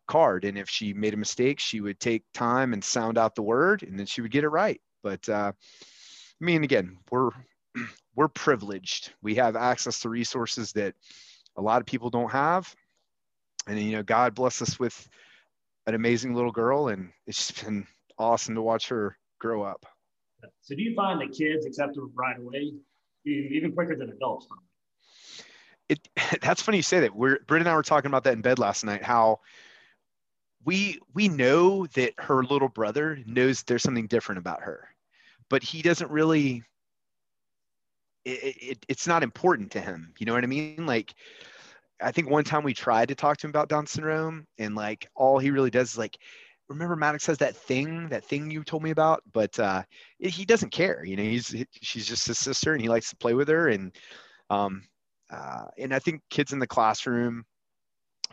card. 0.06 0.44
And 0.44 0.58
if 0.58 0.68
she 0.68 0.92
made 0.92 1.14
a 1.14 1.18
mistake, 1.18 1.60
she 1.60 1.80
would 1.80 1.98
take 1.98 2.24
time 2.34 2.72
and 2.72 2.84
sound 2.84 3.16
out 3.16 3.34
the 3.34 3.42
word, 3.42 3.82
and 3.82 3.98
then 3.98 4.06
she 4.06 4.20
would 4.20 4.30
get 4.30 4.44
it 4.44 4.48
right. 4.48 4.80
But 5.04 5.28
uh, 5.28 5.52
I 5.54 6.44
mean, 6.44 6.64
again, 6.64 6.96
we're 7.12 7.30
we're 8.16 8.28
privileged. 8.28 9.12
We 9.22 9.36
have 9.36 9.54
access 9.54 10.00
to 10.00 10.08
resources 10.08 10.72
that 10.72 10.94
a 11.56 11.62
lot 11.62 11.80
of 11.80 11.86
people 11.86 12.10
don't 12.10 12.32
have. 12.32 12.74
And 13.68 13.78
you 13.78 13.92
know, 13.92 14.02
God 14.02 14.34
bless 14.34 14.60
us 14.62 14.80
with 14.80 15.08
an 15.86 15.94
amazing 15.94 16.34
little 16.34 16.50
girl, 16.50 16.88
and 16.88 17.12
it's 17.26 17.46
just 17.46 17.64
been 17.64 17.86
awesome 18.18 18.54
to 18.54 18.62
watch 18.62 18.88
her 18.88 19.16
grow 19.38 19.62
up. 19.62 19.86
So, 20.62 20.74
do 20.74 20.82
you 20.82 20.94
find 20.94 21.20
that 21.20 21.36
kids 21.36 21.66
accept 21.66 21.94
them 21.94 22.10
right 22.14 22.38
away, 22.38 22.72
even 23.24 23.72
quicker 23.72 23.94
than 23.96 24.10
adults? 24.10 24.48
It 25.88 26.08
that's 26.40 26.62
funny 26.62 26.78
you 26.78 26.82
say 26.82 27.00
that. 27.00 27.14
We're 27.14 27.40
Britt 27.46 27.62
and 27.62 27.68
I 27.68 27.76
were 27.76 27.82
talking 27.82 28.10
about 28.10 28.24
that 28.24 28.32
in 28.32 28.40
bed 28.42 28.58
last 28.58 28.84
night. 28.84 29.02
How 29.02 29.40
we 30.64 30.98
we 31.12 31.28
know 31.28 31.86
that 31.88 32.14
her 32.18 32.42
little 32.42 32.68
brother 32.68 33.18
knows 33.26 33.62
there's 33.62 33.82
something 33.82 34.06
different 34.06 34.38
about 34.38 34.62
her, 34.62 34.88
but 35.48 35.62
he 35.62 35.82
doesn't 35.82 36.10
really. 36.10 36.62
It, 38.24 38.56
it, 38.56 38.86
it's 38.88 39.06
not 39.06 39.22
important 39.22 39.72
to 39.72 39.80
him. 39.80 40.14
You 40.18 40.24
know 40.24 40.32
what 40.32 40.44
I 40.44 40.46
mean? 40.46 40.86
Like 40.86 41.14
I 42.00 42.12
think 42.12 42.28
one 42.28 42.44
time 42.44 42.64
we 42.64 42.74
tried 42.74 43.08
to 43.08 43.14
talk 43.14 43.38
to 43.38 43.46
him 43.46 43.50
about 43.50 43.68
Down 43.68 43.86
syndrome, 43.86 44.46
and 44.58 44.74
like 44.74 45.08
all 45.14 45.38
he 45.38 45.50
really 45.50 45.70
does 45.70 45.92
is 45.92 45.98
like, 45.98 46.18
remember 46.68 46.96
Maddox 46.96 47.26
has 47.26 47.38
that 47.38 47.56
thing, 47.56 48.08
that 48.08 48.24
thing 48.24 48.50
you 48.50 48.64
told 48.64 48.82
me 48.82 48.90
about, 48.90 49.22
but 49.32 49.58
uh, 49.58 49.82
he 50.18 50.44
doesn't 50.44 50.70
care. 50.70 51.04
You 51.04 51.16
know, 51.16 51.22
he's 51.22 51.54
she's 51.80 52.06
just 52.06 52.26
his 52.26 52.38
sister, 52.38 52.72
and 52.72 52.82
he 52.82 52.88
likes 52.88 53.10
to 53.10 53.16
play 53.16 53.34
with 53.34 53.48
her, 53.48 53.68
and 53.68 53.94
um, 54.50 54.82
uh, 55.30 55.66
and 55.78 55.94
I 55.94 55.98
think 55.98 56.22
kids 56.30 56.52
in 56.52 56.58
the 56.58 56.66
classroom, 56.66 57.44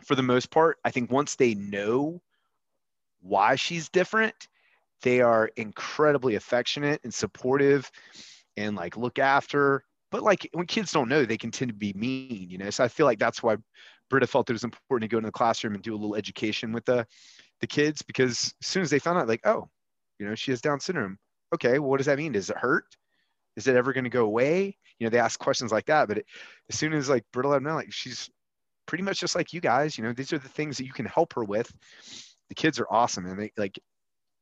for 0.04 0.14
the 0.14 0.22
most 0.22 0.50
part, 0.50 0.78
I 0.84 0.90
think 0.90 1.10
once 1.10 1.36
they 1.36 1.54
know 1.54 2.20
why 3.20 3.54
she's 3.54 3.88
different, 3.88 4.48
they 5.02 5.20
are 5.20 5.50
incredibly 5.56 6.36
affectionate 6.36 7.00
and 7.04 7.12
supportive, 7.12 7.90
and 8.56 8.76
like 8.76 8.96
look 8.96 9.18
after 9.18 9.84
but 10.12 10.22
like 10.22 10.48
when 10.52 10.66
kids 10.66 10.92
don't 10.92 11.08
know, 11.08 11.24
they 11.24 11.38
can 11.38 11.50
tend 11.50 11.70
to 11.70 11.74
be 11.74 11.94
mean, 11.94 12.50
you 12.50 12.58
know. 12.58 12.68
So 12.68 12.84
I 12.84 12.88
feel 12.88 13.06
like 13.06 13.18
that's 13.18 13.42
why 13.42 13.56
Britta 14.10 14.26
felt 14.26 14.50
it 14.50 14.52
was 14.52 14.62
important 14.62 15.10
to 15.10 15.12
go 15.12 15.16
into 15.16 15.28
the 15.28 15.32
classroom 15.32 15.74
and 15.74 15.82
do 15.82 15.94
a 15.94 15.96
little 15.96 16.14
education 16.14 16.70
with 16.70 16.84
the 16.84 17.06
the 17.62 17.66
kids 17.66 18.02
because 18.02 18.54
as 18.60 18.68
soon 18.68 18.82
as 18.82 18.90
they 18.90 18.98
found 18.98 19.18
out, 19.18 19.26
like, 19.26 19.40
oh, 19.44 19.70
you 20.18 20.26
know, 20.26 20.34
she 20.34 20.52
has 20.52 20.60
Down 20.60 20.80
syndrome. 20.80 21.18
Okay, 21.54 21.78
well, 21.78 21.88
what 21.88 21.96
does 21.96 22.06
that 22.06 22.18
mean? 22.18 22.32
Does 22.32 22.50
it 22.50 22.58
hurt? 22.58 22.84
Is 23.56 23.66
it 23.66 23.76
ever 23.76 23.94
going 23.94 24.04
to 24.04 24.10
go 24.10 24.24
away? 24.24 24.76
You 24.98 25.06
know, 25.06 25.10
they 25.10 25.18
ask 25.18 25.40
questions 25.40 25.72
like 25.72 25.86
that. 25.86 26.08
But 26.08 26.18
it, 26.18 26.26
as 26.68 26.78
soon 26.78 26.92
as 26.92 27.08
like 27.08 27.24
Britta 27.32 27.48
let 27.48 27.56
them 27.56 27.64
know, 27.64 27.74
like 27.74 27.92
she's 27.92 28.28
pretty 28.86 29.04
much 29.04 29.18
just 29.18 29.34
like 29.34 29.54
you 29.54 29.62
guys. 29.62 29.96
You 29.96 30.04
know, 30.04 30.12
these 30.12 30.34
are 30.34 30.38
the 30.38 30.48
things 30.48 30.76
that 30.76 30.84
you 30.84 30.92
can 30.92 31.06
help 31.06 31.32
her 31.32 31.44
with. 31.44 31.72
The 32.50 32.54
kids 32.54 32.78
are 32.78 32.86
awesome, 32.90 33.24
and 33.24 33.40
they 33.40 33.52
like 33.56 33.78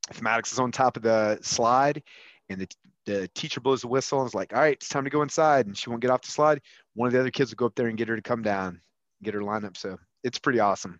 if 0.09 0.21
Maddox 0.21 0.51
is 0.51 0.59
on 0.59 0.71
top 0.71 0.97
of 0.97 1.03
the 1.03 1.39
slide 1.41 2.03
and 2.49 2.61
the 2.61 2.67
the 3.05 3.27
teacher 3.29 3.59
blows 3.59 3.81
the 3.81 3.87
whistle 3.87 4.19
and 4.19 4.27
is 4.27 4.35
like, 4.35 4.53
all 4.53 4.59
right, 4.59 4.73
it's 4.73 4.89
time 4.89 5.03
to 5.03 5.09
go 5.09 5.21
inside. 5.21 5.65
And 5.65 5.77
she 5.77 5.89
won't 5.89 6.01
get 6.01 6.11
off 6.11 6.21
the 6.21 6.31
slide. 6.31 6.61
One 6.93 7.07
of 7.07 7.13
the 7.13 7.19
other 7.19 7.31
kids 7.31 7.51
will 7.51 7.57
go 7.57 7.65
up 7.65 7.75
there 7.75 7.87
and 7.87 7.97
get 7.97 8.07
her 8.07 8.15
to 8.15 8.21
come 8.21 8.41
down, 8.41 8.79
get 9.23 9.33
her 9.33 9.43
lined 9.43 9.65
up. 9.65 9.77
So 9.77 9.97
it's 10.23 10.39
pretty 10.39 10.59
awesome. 10.59 10.99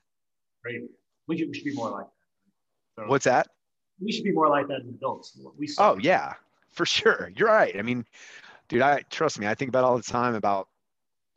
Great. 0.64 0.82
We 1.28 1.38
should, 1.38 1.50
we 1.50 1.54
should 1.54 1.66
be 1.66 1.74
more 1.74 1.92
like 1.92 2.06
that. 2.98 3.04
So 3.04 3.08
What's 3.08 3.26
that? 3.26 3.48
We 4.02 4.12
should 4.12 4.24
be 4.24 4.32
more 4.32 4.50
like 4.50 4.68
that 4.68 4.82
as 4.82 4.88
adults. 4.88 5.38
We 5.58 5.70
oh, 5.78 5.98
yeah, 6.02 6.34
for 6.70 6.86
sure. 6.86 7.32
You're 7.36 7.50
right. 7.50 7.78
I 7.78 7.84
mean, 7.84 8.06
dude, 8.68 8.82
I 8.82 9.04
trust 9.10 9.40
me, 9.40 9.48
I 9.48 9.54
think 9.54 9.70
about 9.70 9.84
all 9.84 9.98
the 9.98 10.04
time 10.04 10.34
about 10.34 10.70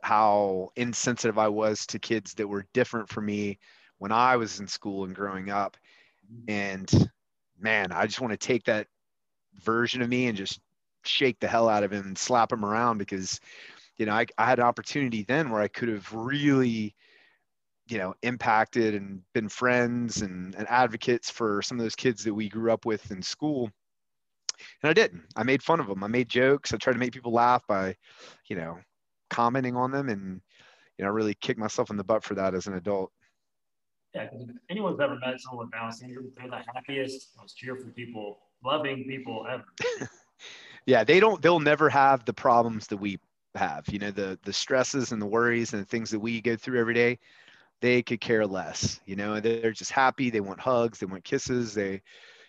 how 0.03 0.71
insensitive 0.77 1.39
I 1.39 1.49
was 1.49 1.87
to 1.87 1.99
kids 1.99 2.35
that 2.35 2.49
were 2.49 2.67
different 2.73 3.09
from 3.09 3.27
me 3.27 3.59
when 3.99 4.13
I 4.13 4.37
was 4.37 4.61
in 4.61 4.67
school 4.67 5.05
and 5.05 5.15
growing 5.15 5.51
up. 5.51 5.77
Mm-hmm. 6.33 6.51
And 6.51 7.11
man, 7.59 7.93
I 7.93 8.07
just 8.07 8.21
want 8.21 8.33
to 8.33 8.37
take 8.37 8.65
that 8.65 8.87
version 9.63 10.03
of 10.03 10.09
me 10.09 10.27
and 10.27 10.37
just 10.37 10.61
shake 11.05 11.39
the 11.41 11.49
hell 11.49 11.69
out 11.69 11.85
of 11.85 11.93
him 11.93 12.07
and 12.07 12.19
slap 12.19 12.53
him 12.53 12.65
around 12.65 12.99
because, 12.99 13.41
you 13.97 14.07
know, 14.07 14.13
I, 14.13 14.27
I 14.39 14.47
had 14.47 14.59
an 14.59 14.65
opportunity 14.65 15.23
then 15.23 15.51
where 15.51 15.61
I 15.61 15.69
could 15.69 15.89
have 15.89 16.13
really, 16.13 16.95
you 17.89 17.99
know, 17.99 18.15
impacted 18.23 18.95
and 18.95 19.23
been 19.33 19.49
friends 19.49 20.23
and, 20.23 20.55
and 20.55 20.67
advocates 20.69 21.31
for 21.31 21.63
some 21.63 21.79
of 21.79 21.85
those 21.85 21.97
kids 21.97 22.25
that 22.25 22.35
we 22.35 22.49
grew 22.49 22.73
up 22.73 22.87
with 22.87 23.11
in 23.11 23.23
school. 23.23 23.71
And 24.83 24.91
I 24.91 24.93
didn't. 24.93 25.25
I 25.37 25.43
made 25.43 25.63
fun 25.63 25.81
of 25.81 25.89
them. 25.89 26.03
I 26.05 26.07
made 26.07 26.29
jokes. 26.29 26.73
I 26.73 26.77
tried 26.77 26.95
to 26.95 26.99
make 26.99 27.13
people 27.13 27.33
laugh 27.33 27.67
by, 27.67 27.97
you 28.49 28.57
know, 28.57 28.79
commenting 29.31 29.77
on 29.77 29.91
them 29.91 30.09
and, 30.09 30.41
you 30.99 31.05
know, 31.05 31.11
really 31.11 31.35
kick 31.35 31.59
myself 31.59 31.91
in 31.91 31.97
the 31.97 32.05
butt 32.05 32.23
for 32.23 32.35
that 32.35 32.55
as 32.55 32.67
an 32.67 32.75
adult. 32.75 33.11
Yeah, 34.15 34.27
because 34.31 34.49
if 34.49 34.57
anyone's 34.71 35.01
ever 35.01 35.17
met 35.17 35.41
someone 35.41 35.67
with 35.67 35.73
Down 35.73 35.93
syndrome, 35.93 36.31
they're 36.37 36.49
the 36.49 36.61
happiest, 36.73 37.31
most 37.39 37.57
cheerful 37.57 37.91
people 37.97 38.39
loving 38.65 39.05
people 39.05 39.47
ever. 39.51 39.65
yeah, 40.87 41.05
they 41.05 41.19
don't. 41.21 41.43
They'll 41.43 41.61
never 41.61 41.89
have 41.89 42.25
the 42.25 42.33
problems 42.33 42.87
that 42.89 42.99
we 42.99 43.19
have. 43.55 43.85
You 43.89 43.99
know, 43.99 44.11
the 44.13 44.39
the 44.45 44.53
stresses 44.53 45.13
and 45.13 45.21
the 45.21 45.27
worries 45.27 45.73
and 45.73 45.83
the 45.83 45.87
things 45.87 46.11
that 46.11 46.21
we 46.21 46.41
go 46.41 46.57
through 46.57 46.81
every 46.81 46.95
day. 46.95 47.19
They 47.81 48.03
could 48.03 48.21
care 48.21 48.47
less. 48.47 49.01
You 49.05 49.17
know, 49.17 49.41
they're 49.41 49.73
just 49.73 49.91
happy. 49.91 50.31
They 50.31 50.41
want 50.41 50.61
hugs. 50.61 51.01
They 51.01 51.07
want 51.07 51.25
kisses. 51.25 51.75
They, 51.75 52.01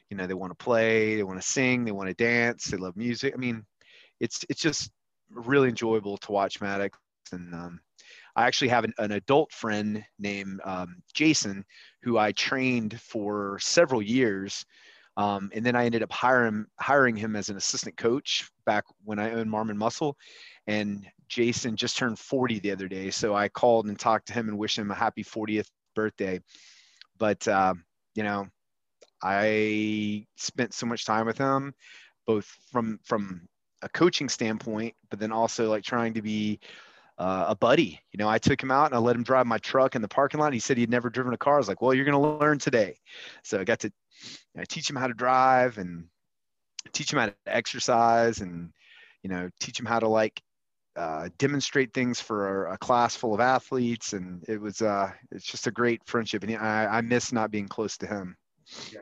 you 0.09 0.15
know, 0.17 0.27
they 0.27 0.33
want 0.33 0.57
to 0.57 0.63
play. 0.63 1.15
They 1.15 1.23
want 1.23 1.41
to 1.41 1.47
sing. 1.47 1.83
They 1.83 1.91
want 1.91 2.09
to 2.09 2.13
dance. 2.13 2.65
They 2.65 2.77
love 2.77 2.95
music. 2.95 3.33
I 3.35 3.37
mean, 3.37 3.65
it's 4.19 4.45
it's 4.49 4.61
just 4.61 4.91
really 5.31 5.69
enjoyable 5.69 6.17
to 6.17 6.31
watch 6.31 6.61
Maddox 6.61 6.97
and 7.31 7.53
um, 7.53 7.79
I 8.35 8.45
actually 8.45 8.67
have 8.69 8.83
an, 8.83 8.93
an 8.97 9.11
adult 9.13 9.51
friend 9.51 10.03
named 10.19 10.61
um, 10.63 10.97
Jason 11.13 11.65
who 12.03 12.17
I 12.17 12.31
trained 12.33 12.99
for 12.99 13.57
several 13.59 14.01
years 14.01 14.65
um, 15.17 15.49
and 15.53 15.65
then 15.65 15.75
I 15.75 15.85
ended 15.85 16.03
up 16.03 16.11
hiring 16.11 16.65
hiring 16.79 17.15
him 17.15 17.35
as 17.35 17.49
an 17.49 17.57
assistant 17.57 17.95
coach 17.95 18.49
back 18.65 18.83
when 19.03 19.19
I 19.19 19.31
owned 19.31 19.49
Marmon 19.49 19.77
Muscle. 19.77 20.17
And 20.67 21.05
Jason 21.29 21.75
just 21.75 21.97
turned 21.97 22.19
40 22.19 22.59
the 22.59 22.71
other 22.71 22.87
day, 22.87 23.09
so 23.11 23.33
I 23.35 23.47
called 23.47 23.87
and 23.87 23.97
talked 23.97 24.27
to 24.27 24.33
him 24.33 24.49
and 24.49 24.57
wished 24.57 24.77
him 24.77 24.91
a 24.91 24.95
happy 24.95 25.23
40th 25.23 25.69
birthday. 25.95 26.41
But 27.17 27.47
uh, 27.47 27.75
you 28.15 28.23
know, 28.23 28.47
I 29.23 30.25
spent 30.35 30.73
so 30.73 30.85
much 30.85 31.05
time 31.05 31.25
with 31.25 31.37
him, 31.37 31.73
both 32.27 32.45
from 32.71 32.99
from 33.05 33.47
a 33.83 33.89
coaching 33.89 34.27
standpoint, 34.27 34.95
but 35.09 35.19
then 35.19 35.31
also 35.31 35.69
like 35.69 35.83
trying 35.83 36.13
to 36.15 36.21
be 36.21 36.59
uh, 37.17 37.45
a 37.49 37.55
buddy. 37.55 37.99
You 38.11 38.17
know, 38.17 38.27
I 38.27 38.37
took 38.37 38.61
him 38.61 38.71
out 38.71 38.87
and 38.87 38.95
I 38.95 38.99
let 38.99 39.15
him 39.15 39.23
drive 39.23 39.47
my 39.47 39.57
truck 39.57 39.95
in 39.95 40.01
the 40.01 40.07
parking 40.07 40.39
lot. 40.39 40.53
He 40.53 40.59
said 40.59 40.77
he'd 40.77 40.89
never 40.89 41.09
driven 41.09 41.33
a 41.33 41.37
car. 41.37 41.55
I 41.55 41.57
was 41.57 41.67
like, 41.67 41.81
well, 41.81 41.93
you're 41.93 42.05
going 42.05 42.21
to 42.21 42.37
learn 42.39 42.59
today. 42.59 42.97
So 43.43 43.59
I 43.59 43.63
got 43.63 43.79
to 43.79 43.91
you 44.21 44.59
know, 44.59 44.63
teach 44.67 44.89
him 44.89 44.95
how 44.95 45.07
to 45.07 45.13
drive 45.13 45.77
and 45.77 46.05
teach 46.93 47.11
him 47.11 47.19
how 47.19 47.27
to 47.27 47.35
exercise 47.47 48.41
and 48.41 48.71
you 49.23 49.29
know 49.29 49.49
teach 49.59 49.79
him 49.79 49.85
how 49.85 49.99
to 49.99 50.07
like 50.07 50.41
uh, 50.95 51.27
demonstrate 51.37 51.93
things 51.93 52.21
for 52.21 52.67
a 52.67 52.77
class 52.77 53.15
full 53.17 53.33
of 53.33 53.41
athletes 53.41 54.13
and 54.13 54.45
it 54.47 54.61
was 54.61 54.81
uh 54.81 55.11
it's 55.31 55.45
just 55.45 55.67
a 55.67 55.71
great 55.71 56.01
friendship 56.05 56.41
and 56.43 56.55
I, 56.55 56.85
I 56.85 57.01
miss 57.01 57.33
not 57.33 57.51
being 57.51 57.67
close 57.67 57.97
to 57.97 58.07
him 58.07 58.37
yeah 58.93 59.01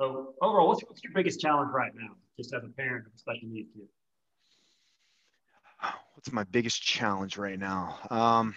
so 0.00 0.34
overall 0.42 0.68
what's, 0.68 0.82
what's 0.82 1.04
your 1.04 1.12
biggest 1.14 1.40
challenge 1.40 1.70
right 1.72 1.92
now 1.94 2.16
just 2.36 2.52
as 2.52 2.64
a 2.64 2.68
parent 2.68 3.06
of 3.06 3.12
a 3.14 3.18
special 3.18 3.48
needs 3.48 3.68
kid 3.72 3.86
what's 6.14 6.32
my 6.32 6.44
biggest 6.44 6.82
challenge 6.82 7.36
right 7.36 7.58
now 7.58 7.98
um 8.10 8.54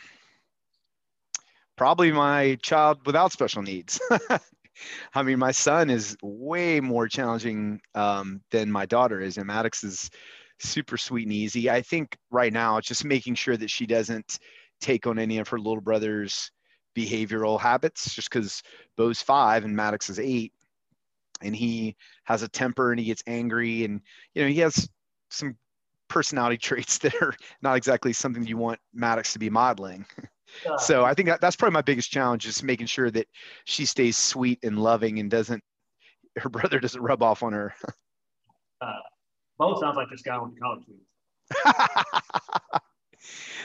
probably 1.75 2.11
my 2.11 2.57
child 2.61 2.99
without 3.05 3.31
special 3.31 3.61
needs 3.61 3.99
I 5.13 5.23
mean, 5.23 5.39
my 5.39 5.51
son 5.51 5.89
is 5.89 6.17
way 6.21 6.79
more 6.79 7.07
challenging 7.07 7.81
um, 7.95 8.41
than 8.51 8.71
my 8.71 8.85
daughter 8.85 9.19
is, 9.19 9.37
and 9.37 9.47
Maddox 9.47 9.83
is 9.83 10.09
super 10.59 10.97
sweet 10.97 11.23
and 11.23 11.33
easy. 11.33 11.69
I 11.69 11.81
think 11.81 12.17
right 12.31 12.53
now 12.53 12.77
it's 12.77 12.87
just 12.87 13.05
making 13.05 13.35
sure 13.35 13.57
that 13.57 13.69
she 13.69 13.85
doesn't 13.85 14.39
take 14.81 15.07
on 15.07 15.19
any 15.19 15.37
of 15.39 15.47
her 15.49 15.57
little 15.57 15.81
brother's 15.81 16.51
behavioral 16.95 17.59
habits 17.59 18.13
just 18.13 18.29
because 18.29 18.63
Bo's 18.95 19.21
five 19.21 19.65
and 19.65 19.75
Maddox 19.75 20.09
is 20.09 20.19
eight 20.19 20.53
and 21.41 21.55
he 21.55 21.95
has 22.23 22.41
a 22.41 22.47
temper 22.47 22.91
and 22.91 22.99
he 22.99 23.05
gets 23.05 23.21
angry 23.27 23.83
and 23.83 24.01
you 24.33 24.41
know 24.41 24.49
he 24.49 24.59
has 24.59 24.89
some 25.29 25.55
personality 26.17 26.57
traits 26.69 26.97
that 26.97 27.13
are 27.21 27.35
not 27.61 27.77
exactly 27.77 28.11
something 28.11 28.45
you 28.45 28.57
want 28.57 28.79
Maddox 28.93 29.33
to 29.33 29.39
be 29.39 29.51
modeling. 29.51 30.05
Uh, 30.65 30.77
so 30.77 31.05
I 31.05 31.13
think 31.13 31.27
that, 31.27 31.41
that's 31.41 31.55
probably 31.55 31.73
my 31.73 31.81
biggest 31.81 32.09
challenge 32.09 32.47
is 32.47 32.63
making 32.63 32.87
sure 32.87 33.11
that 33.11 33.27
she 33.65 33.85
stays 33.85 34.17
sweet 34.17 34.59
and 34.63 34.79
loving 34.79 35.19
and 35.19 35.29
doesn't 35.29 35.63
her 36.37 36.49
brother 36.57 36.79
doesn't 36.79 37.01
rub 37.01 37.21
off 37.21 37.43
on 37.43 37.53
her. 37.53 37.73
uh, 38.81 38.93
both 39.59 39.79
sounds 39.79 39.95
like 39.97 40.07
this 40.09 40.23
guy 40.23 40.39
went 40.39 40.55
to 40.55 40.61
college. 40.61 40.83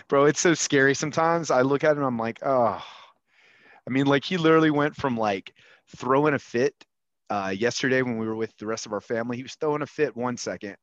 Bro, 0.08 0.26
it's 0.26 0.40
so 0.40 0.52
scary 0.52 0.94
sometimes. 0.94 1.50
I 1.50 1.62
look 1.62 1.84
at 1.84 1.96
him, 1.96 2.02
I'm 2.02 2.18
like, 2.18 2.40
oh. 2.44 2.82
I 3.86 3.90
mean, 3.90 4.06
like 4.06 4.24
he 4.24 4.36
literally 4.36 4.70
went 4.70 4.94
from 4.96 5.16
like 5.16 5.54
throwing 5.96 6.34
a 6.34 6.38
fit 6.38 6.74
uh, 7.30 7.54
yesterday 7.56 8.02
when 8.02 8.18
we 8.18 8.26
were 8.26 8.36
with 8.36 8.54
the 8.58 8.66
rest 8.66 8.86
of 8.86 8.92
our 8.92 9.00
family. 9.00 9.36
He 9.36 9.42
was 9.42 9.54
throwing 9.54 9.82
a 9.82 9.86
fit 9.86 10.16
one 10.16 10.36
second. 10.36 10.76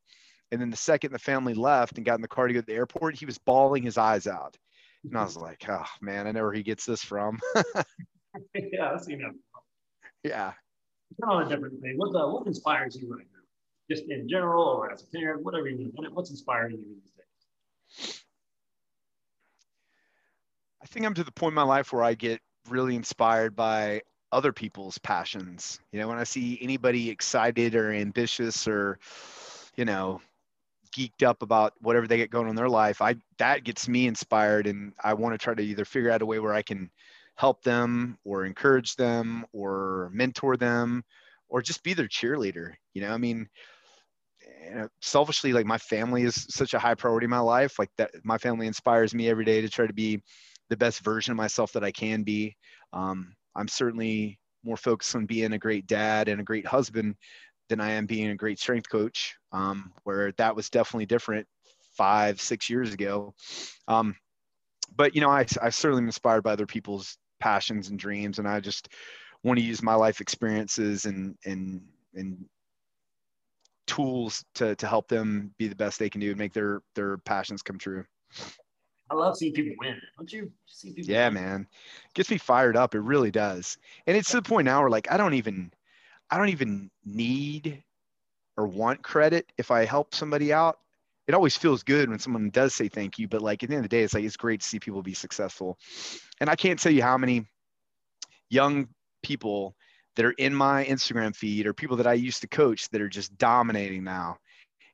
And 0.52 0.60
then 0.60 0.70
the 0.70 0.76
second 0.76 1.12
the 1.12 1.18
family 1.18 1.54
left 1.54 1.96
and 1.96 2.04
got 2.04 2.16
in 2.16 2.22
the 2.22 2.28
car 2.28 2.48
to 2.48 2.54
go 2.54 2.60
to 2.60 2.66
the 2.66 2.74
airport, 2.74 3.16
he 3.16 3.26
was 3.26 3.38
bawling 3.38 3.82
his 3.82 3.98
eyes 3.98 4.26
out. 4.26 4.56
And 5.04 5.16
I 5.16 5.22
was 5.22 5.36
like, 5.36 5.64
oh 5.68 5.86
man, 6.00 6.26
I 6.26 6.32
know 6.32 6.42
where 6.42 6.52
he 6.52 6.62
gets 6.62 6.84
this 6.84 7.02
from. 7.02 7.38
yeah, 8.54 8.92
I've 8.92 9.00
seen 9.00 9.20
him. 9.20 9.38
Yeah. 10.22 10.52
It's 11.10 11.20
on 11.26 11.46
a 11.46 11.48
different 11.48 11.80
thing. 11.80 11.94
What, 11.96 12.14
uh, 12.14 12.28
what 12.28 12.46
inspires 12.46 12.96
you 12.96 13.10
right 13.10 13.26
now? 13.32 13.40
just 13.90 14.04
in 14.08 14.28
general 14.28 14.62
or 14.62 14.92
as 14.92 15.02
a 15.02 15.06
parent, 15.06 15.42
whatever 15.44 15.68
you 15.68 15.90
want. 15.94 16.14
What's 16.14 16.30
inspiring 16.30 16.78
you 16.78 16.94
these 16.94 18.06
days? 18.06 18.22
I 20.82 20.86
think 20.86 21.04
I'm 21.04 21.14
to 21.14 21.24
the 21.24 21.32
point 21.32 21.52
in 21.52 21.56
my 21.56 21.62
life 21.62 21.92
where 21.92 22.04
I 22.04 22.14
get 22.14 22.40
really 22.68 22.94
inspired 22.94 23.56
by 23.56 24.02
other 24.32 24.52
people's 24.52 24.96
passions. 24.98 25.80
You 25.92 25.98
know, 25.98 26.08
when 26.08 26.18
I 26.18 26.24
see 26.24 26.58
anybody 26.62 27.10
excited 27.10 27.74
or 27.74 27.92
ambitious 27.92 28.68
or, 28.68 28.98
you 29.76 29.84
know, 29.84 30.20
geeked 30.96 31.22
up 31.22 31.42
about 31.42 31.74
whatever 31.80 32.06
they 32.06 32.16
get 32.16 32.30
going 32.30 32.44
on 32.44 32.50
in 32.50 32.56
their 32.56 32.68
life, 32.68 33.00
I 33.00 33.16
that 33.38 33.64
gets 33.64 33.88
me 33.88 34.06
inspired 34.06 34.66
and 34.66 34.92
I 35.02 35.14
want 35.14 35.34
to 35.34 35.38
try 35.38 35.54
to 35.54 35.62
either 35.62 35.84
figure 35.84 36.10
out 36.10 36.22
a 36.22 36.26
way 36.26 36.38
where 36.38 36.54
I 36.54 36.62
can 36.62 36.90
help 37.36 37.62
them 37.62 38.18
or 38.24 38.44
encourage 38.44 38.96
them 38.96 39.46
or 39.52 40.10
mentor 40.12 40.56
them 40.56 41.02
or 41.48 41.62
just 41.62 41.82
be 41.82 41.94
their 41.94 42.08
cheerleader. 42.08 42.74
You 42.94 43.02
know, 43.02 43.12
I 43.12 43.16
mean, 43.16 43.48
you 44.64 44.74
know, 44.74 44.88
selfishly, 45.00 45.52
like 45.52 45.66
my 45.66 45.78
family 45.78 46.22
is 46.22 46.46
such 46.50 46.74
a 46.74 46.78
high 46.78 46.94
priority 46.94 47.24
in 47.24 47.30
my 47.30 47.38
life. 47.40 47.78
Like 47.78 47.90
that, 47.98 48.10
my 48.24 48.38
family 48.38 48.66
inspires 48.66 49.14
me 49.14 49.28
every 49.28 49.44
day 49.44 49.60
to 49.60 49.68
try 49.68 49.86
to 49.86 49.92
be 49.92 50.22
the 50.68 50.76
best 50.76 51.00
version 51.00 51.32
of 51.32 51.36
myself 51.36 51.72
that 51.72 51.84
I 51.84 51.90
can 51.90 52.22
be. 52.22 52.56
Um, 52.92 53.34
I'm 53.56 53.68
certainly 53.68 54.38
more 54.64 54.76
focused 54.76 55.16
on 55.16 55.26
being 55.26 55.52
a 55.52 55.58
great 55.58 55.86
dad 55.86 56.28
and 56.28 56.40
a 56.40 56.44
great 56.44 56.66
husband 56.66 57.16
than 57.70 57.80
I 57.80 57.92
am 57.92 58.04
being 58.04 58.28
a 58.28 58.36
great 58.36 58.58
strength 58.58 58.90
coach. 58.90 59.36
Um, 59.52 59.92
where 60.04 60.32
that 60.32 60.54
was 60.54 60.68
definitely 60.68 61.06
different 61.06 61.46
five, 61.96 62.40
six 62.40 62.68
years 62.68 62.92
ago. 62.92 63.34
Um, 63.88 64.14
but 64.94 65.14
you 65.14 65.22
know, 65.22 65.30
I, 65.30 65.46
I 65.62 65.70
certainly 65.70 66.02
am 66.02 66.08
inspired 66.08 66.42
by 66.42 66.52
other 66.52 66.66
people's 66.66 67.16
passions 67.40 67.88
and 67.88 67.98
dreams, 67.98 68.38
and 68.38 68.46
I 68.46 68.60
just 68.60 68.88
want 69.42 69.58
to 69.58 69.64
use 69.64 69.82
my 69.82 69.94
life 69.94 70.20
experiences 70.20 71.06
and 71.06 71.36
and 71.46 71.80
and 72.14 72.44
tools 73.86 74.44
to 74.54 74.76
to 74.76 74.86
help 74.86 75.08
them 75.08 75.54
be 75.58 75.68
the 75.68 75.74
best 75.74 75.98
they 75.98 76.10
can 76.10 76.20
do 76.20 76.30
and 76.30 76.38
make 76.38 76.52
their 76.52 76.82
their 76.94 77.18
passions 77.18 77.62
come 77.62 77.78
true. 77.78 78.04
I 79.10 79.16
love 79.16 79.36
seeing 79.36 79.52
people 79.52 79.74
win. 79.80 80.00
Don't 80.16 80.32
you 80.32 80.52
see 80.66 80.92
people? 80.92 81.12
Yeah, 81.12 81.26
win? 81.26 81.34
man, 81.34 81.66
gets 82.14 82.30
me 82.30 82.38
fired 82.38 82.76
up. 82.76 82.94
It 82.94 83.00
really 83.00 83.30
does. 83.32 83.78
And 84.06 84.16
it's 84.16 84.30
to 84.30 84.36
the 84.36 84.48
point 84.48 84.66
now 84.66 84.80
where 84.80 84.90
like 84.90 85.10
I 85.10 85.16
don't 85.16 85.34
even 85.34 85.72
I 86.30 86.38
don't 86.38 86.50
even 86.50 86.90
need 87.04 87.82
or 88.56 88.66
want 88.66 89.02
credit 89.02 89.50
if 89.58 89.70
I 89.70 89.84
help 89.84 90.14
somebody 90.14 90.52
out. 90.52 90.78
It 91.26 91.34
always 91.34 91.56
feels 91.56 91.82
good 91.82 92.08
when 92.08 92.18
someone 92.18 92.50
does 92.50 92.74
say 92.74 92.88
thank 92.88 93.18
you, 93.18 93.28
but 93.28 93.42
like 93.42 93.62
at 93.62 93.68
the 93.68 93.76
end 93.76 93.84
of 93.84 93.90
the 93.90 93.96
day, 93.96 94.02
it's 94.02 94.14
like 94.14 94.24
it's 94.24 94.36
great 94.36 94.60
to 94.60 94.66
see 94.66 94.80
people 94.80 95.02
be 95.02 95.14
successful. 95.14 95.78
And 96.40 96.50
I 96.50 96.56
can't 96.56 96.78
tell 96.78 96.92
you 96.92 97.02
how 97.02 97.16
many 97.16 97.46
young 98.48 98.88
people 99.22 99.76
that 100.16 100.24
are 100.24 100.32
in 100.32 100.54
my 100.54 100.84
Instagram 100.84 101.34
feed 101.34 101.66
or 101.66 101.72
people 101.72 101.96
that 101.98 102.06
I 102.06 102.14
used 102.14 102.40
to 102.42 102.48
coach 102.48 102.88
that 102.90 103.00
are 103.00 103.08
just 103.08 103.36
dominating 103.38 104.04
now 104.04 104.38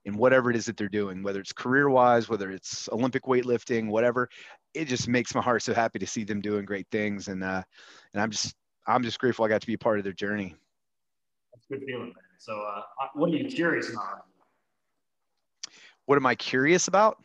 in 0.05 0.17
whatever 0.17 0.51
it 0.51 0.57
is 0.57 0.67
that 0.67 0.77
they're 0.77 0.89
doing, 0.89 1.23
whether 1.23 1.41
it's 1.41 1.53
career 1.53 1.89
wise, 1.89 2.29
whether 2.29 2.51
it's 2.51 2.89
Olympic 2.93 3.25
weightlifting, 3.25 3.89
whatever. 3.89 4.29
It 4.75 4.87
just 4.87 5.09
makes 5.09 5.35
my 5.35 5.43
heart 5.43 5.63
so 5.63 5.75
happy 5.75 5.99
to 5.99 6.07
see 6.07 6.25
them 6.25 6.41
doing 6.41 6.65
great 6.65 6.87
things. 6.93 7.29
And, 7.29 7.43
uh, 7.43 7.63
and 8.13 8.23
I'm 8.23 8.31
just, 8.31 8.55
I'm 8.87 9.03
just 9.03 9.19
grateful 9.19 9.45
I 9.45 9.49
got 9.49 9.63
to 9.63 9.67
be 9.67 9.75
a 9.75 9.79
part 9.79 9.99
of 9.99 10.05
their 10.05 10.13
journey. 10.13 10.55
That's 11.57 11.67
good 11.69 11.87
feeling, 11.87 12.09
man. 12.09 12.15
So, 12.39 12.61
uh, 12.61 12.83
what 13.15 13.31
are 13.31 13.37
you 13.37 13.49
curious 13.49 13.91
about? 13.91 14.25
What 16.05 16.17
am 16.17 16.27
I 16.27 16.35
curious 16.35 16.87
about? 16.87 17.17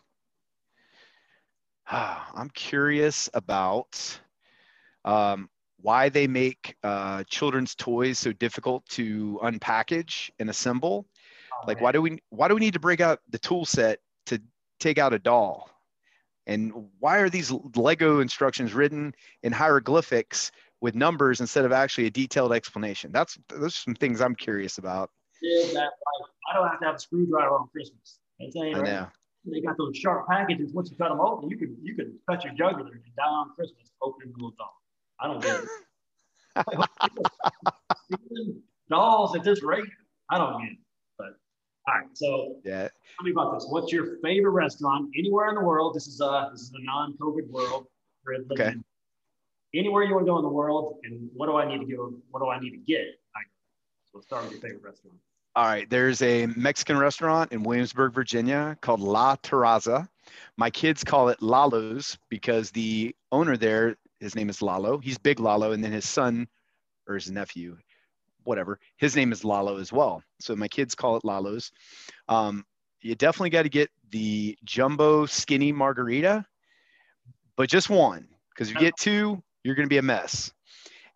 I'm 1.91 2.49
curious 2.51 3.29
about 3.33 4.19
um, 5.03 5.49
why 5.81 6.07
they 6.07 6.27
make 6.27 6.75
uh, 6.81 7.25
children's 7.29 7.75
toys 7.75 8.19
so 8.19 8.31
difficult 8.31 8.85
to 8.89 9.37
unpackage 9.43 10.29
and 10.39 10.49
assemble. 10.49 11.05
Oh, 11.53 11.67
like, 11.67 11.77
man. 11.77 11.83
why 11.83 11.91
do 11.91 12.01
we 12.01 12.19
why 12.29 12.47
do 12.47 12.53
we 12.53 12.61
need 12.61 12.73
to 12.73 12.79
break 12.79 13.01
out 13.01 13.19
the 13.29 13.39
tool 13.39 13.65
set 13.65 13.99
to 14.27 14.41
take 14.79 14.97
out 14.97 15.13
a 15.13 15.19
doll? 15.19 15.69
And 16.47 16.71
why 16.99 17.17
are 17.17 17.29
these 17.29 17.51
Lego 17.75 18.21
instructions 18.21 18.73
written 18.73 19.13
in 19.43 19.51
hieroglyphics 19.51 20.51
with 20.81 20.95
numbers 20.95 21.39
instead 21.39 21.63
of 21.63 21.71
actually 21.71 22.07
a 22.07 22.11
detailed 22.11 22.51
explanation? 22.51 23.11
That's 23.11 23.37
those 23.47 23.67
are 23.67 23.69
some 23.69 23.95
things 23.95 24.19
I'm 24.19 24.35
curious 24.35 24.77
about. 24.77 25.09
Yeah, 25.41 25.67
that 25.73 25.75
like, 25.75 25.91
I 26.51 26.55
don't 26.55 26.67
have 26.67 26.79
to 26.79 26.85
have 26.85 26.95
a 26.95 26.99
screwdriver 26.99 27.55
on 27.55 27.69
Christmas. 27.71 28.19
Saying, 28.49 28.75
I 28.75 28.81
know. 28.81 29.07
They 29.45 29.61
got 29.61 29.77
those 29.77 29.95
sharp 29.97 30.27
packages. 30.27 30.73
Once 30.73 30.91
you 30.91 30.97
cut 30.97 31.09
them 31.09 31.19
open, 31.19 31.49
you 31.49 31.57
can 31.57 31.75
you 31.81 31.95
can 31.95 32.13
cut 32.29 32.43
your 32.43 32.53
jugular 32.53 32.91
and 32.91 33.01
die 33.15 33.23
on 33.23 33.49
Christmas 33.55 33.91
opening 34.01 34.33
little 34.35 34.53
doll. 34.57 34.75
I 35.19 35.27
don't 35.27 35.41
get 35.41 35.63
it. 35.63 35.69
Dolls 38.89 39.35
at 39.35 39.43
this 39.43 39.63
rate, 39.63 39.89
I 40.29 40.37
don't 40.37 40.61
get 40.61 40.73
it. 40.73 40.77
But 41.17 41.37
all 41.87 41.95
right, 41.95 42.05
so 42.13 42.57
yeah, 42.63 42.89
tell 43.17 43.23
me 43.23 43.31
about 43.31 43.53
this. 43.53 43.65
What's 43.69 43.91
your 43.91 44.17
favorite 44.23 44.51
restaurant 44.51 45.09
anywhere 45.17 45.49
in 45.49 45.55
the 45.55 45.61
world? 45.61 45.95
This 45.95 46.05
is 46.07 46.21
a 46.21 46.49
this 46.51 46.61
is 46.61 46.71
a 46.75 46.83
non-COVID 46.83 47.49
world. 47.49 47.87
Okay. 48.51 48.75
Anywhere 49.73 50.03
you 50.03 50.13
want 50.13 50.25
to 50.25 50.31
go 50.31 50.37
in 50.37 50.43
the 50.43 50.49
world, 50.49 50.97
and 51.03 51.29
what 51.33 51.47
do 51.47 51.55
I 51.55 51.67
need 51.67 51.85
to 51.85 51.95
go? 51.95 52.13
What 52.29 52.41
do 52.41 52.49
I 52.49 52.59
need 52.59 52.71
to 52.71 52.77
get? 52.77 53.05
So 54.11 54.17
let's 54.17 54.27
start 54.27 54.43
with 54.43 54.51
your 54.51 54.61
favorite 54.61 54.83
restaurant. 54.83 55.17
All 55.55 55.65
right, 55.65 55.89
there's 55.89 56.21
a 56.21 56.47
Mexican 56.47 56.97
restaurant 56.97 57.51
in 57.51 57.63
Williamsburg, 57.63 58.13
Virginia 58.13 58.77
called 58.81 58.99
La 58.99 59.35
Terraza. 59.37 60.07
My 60.57 60.69
kids 60.69 61.03
call 61.03 61.29
it 61.29 61.41
Lalo's 61.41 62.17
because 62.29 62.71
the 62.71 63.15
owner 63.31 63.57
there 63.57 63.95
his 64.21 64.35
name 64.35 64.49
is 64.49 64.61
Lalo. 64.61 64.99
He's 64.99 65.17
Big 65.17 65.39
Lalo, 65.39 65.71
and 65.71 65.83
then 65.83 65.91
his 65.91 66.07
son 66.07 66.47
or 67.07 67.15
his 67.15 67.29
nephew, 67.29 67.77
whatever, 68.43 68.79
his 68.97 69.15
name 69.15 69.31
is 69.31 69.43
Lalo 69.43 69.77
as 69.77 69.91
well. 69.91 70.23
So 70.39 70.55
my 70.55 70.67
kids 70.67 70.95
call 70.95 71.17
it 71.17 71.25
Lalo's. 71.25 71.71
Um, 72.29 72.63
you 73.01 73.15
definitely 73.15 73.49
got 73.49 73.63
to 73.63 73.69
get 73.69 73.89
the 74.11 74.57
jumbo 74.63 75.25
skinny 75.25 75.71
margarita, 75.71 76.45
but 77.55 77.67
just 77.67 77.89
one, 77.89 78.27
because 78.49 78.69
if 78.69 78.75
you 78.75 78.81
get 78.81 78.97
two, 78.97 79.41
you're 79.63 79.75
going 79.75 79.87
to 79.87 79.93
be 79.93 79.97
a 79.97 80.03
mess. 80.03 80.51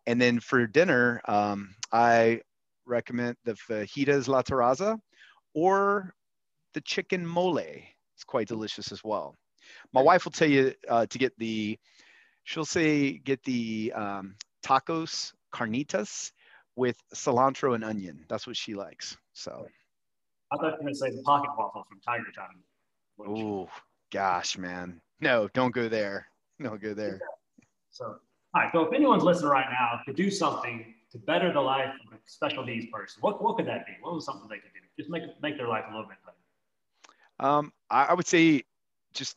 And 0.08 0.22
then 0.22 0.40
for 0.40 0.68
dinner, 0.68 1.22
um, 1.26 1.76
I 1.92 2.42
recommend 2.86 3.38
the 3.44 3.54
fajitas 3.54 4.28
la 4.28 4.42
terraza 4.44 5.00
or 5.54 6.14
the 6.74 6.82
chicken 6.82 7.26
mole. 7.26 7.58
It's 7.58 8.24
quite 8.26 8.48
delicious 8.48 8.92
as 8.92 9.04
well. 9.04 9.36
My 9.94 10.02
wife 10.02 10.26
will 10.26 10.32
tell 10.32 10.50
you 10.50 10.74
uh, 10.88 11.08
to 11.08 11.18
get 11.18 11.34
the 11.40 11.80
she'll 12.44 12.66
say 12.66 13.18
get 13.18 13.44
the 13.44 13.92
um, 13.96 14.36
tacos 14.64 15.34
carnitas 15.54 16.32
with 16.76 16.98
cilantro 17.14 17.74
and 17.74 17.84
onion. 17.84 18.26
That's 18.30 18.46
what 18.46 18.58
she 18.58 18.76
likes. 18.76 19.18
So 19.34 19.68
I 20.52 20.58
thought 20.58 20.66
you 20.66 20.72
were 20.72 20.78
going 20.78 20.94
to 20.94 20.96
say 20.96 21.10
the 21.10 21.24
pocket 21.24 21.50
waffle 21.58 21.86
from 21.90 22.00
Tiger 22.02 22.32
Time. 22.36 22.64
Oh, 23.28 23.70
gosh, 24.12 24.58
man. 24.58 25.02
No, 25.20 25.48
don't 25.54 25.74
go 25.74 25.90
there. 25.90 26.28
Don't 26.62 26.82
go 26.82 26.94
there. 26.94 27.20
So, 27.90 28.18
all 28.56 28.62
right. 28.62 28.72
So, 28.72 28.82
if 28.86 28.94
anyone's 28.94 29.24
listening 29.24 29.50
right 29.50 29.68
now 29.70 30.00
to 30.06 30.14
do 30.14 30.32
something 30.32 30.94
to 31.12 31.18
better 31.18 31.52
the 31.52 31.60
life 31.60 31.92
of 32.08 32.14
a 32.14 32.20
special 32.26 32.64
needs 32.64 32.86
person, 32.92 33.20
what, 33.22 33.44
what 33.44 33.58
could 33.58 33.68
that 33.68 33.86
be? 33.86 33.92
What 34.02 34.16
was 34.16 34.26
something 34.26 34.48
they 34.48 34.56
could 34.56 34.72
do? 34.74 34.80
Just 34.98 35.10
make 35.10 35.24
make 35.42 35.58
their 35.58 35.68
life 35.68 35.84
a 35.90 35.92
little 35.92 36.08
bit 36.08 36.18
better. 36.26 37.50
Um, 37.50 37.74
I, 37.90 38.14
would 38.14 38.26
say 38.26 38.64
just 39.14 39.36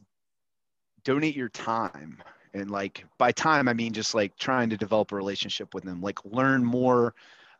donate 1.02 1.34
your 1.34 1.48
time 1.48 2.22
and 2.54 2.70
like 2.70 3.04
by 3.18 3.32
time 3.32 3.68
i 3.68 3.72
mean 3.72 3.92
just 3.92 4.14
like 4.14 4.36
trying 4.36 4.68
to 4.68 4.76
develop 4.76 5.12
a 5.12 5.16
relationship 5.16 5.72
with 5.74 5.84
them 5.84 6.00
like 6.00 6.18
learn 6.24 6.64
more 6.64 7.14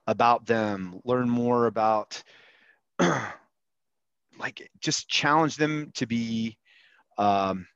about 0.07 0.45
them 0.45 1.01
learn 1.05 1.29
more 1.29 1.67
about 1.67 2.23
like 4.39 4.71
just 4.81 5.09
challenge 5.09 5.57
them 5.57 5.91
to 5.95 6.07
be 6.07 6.57
um, 7.17 7.67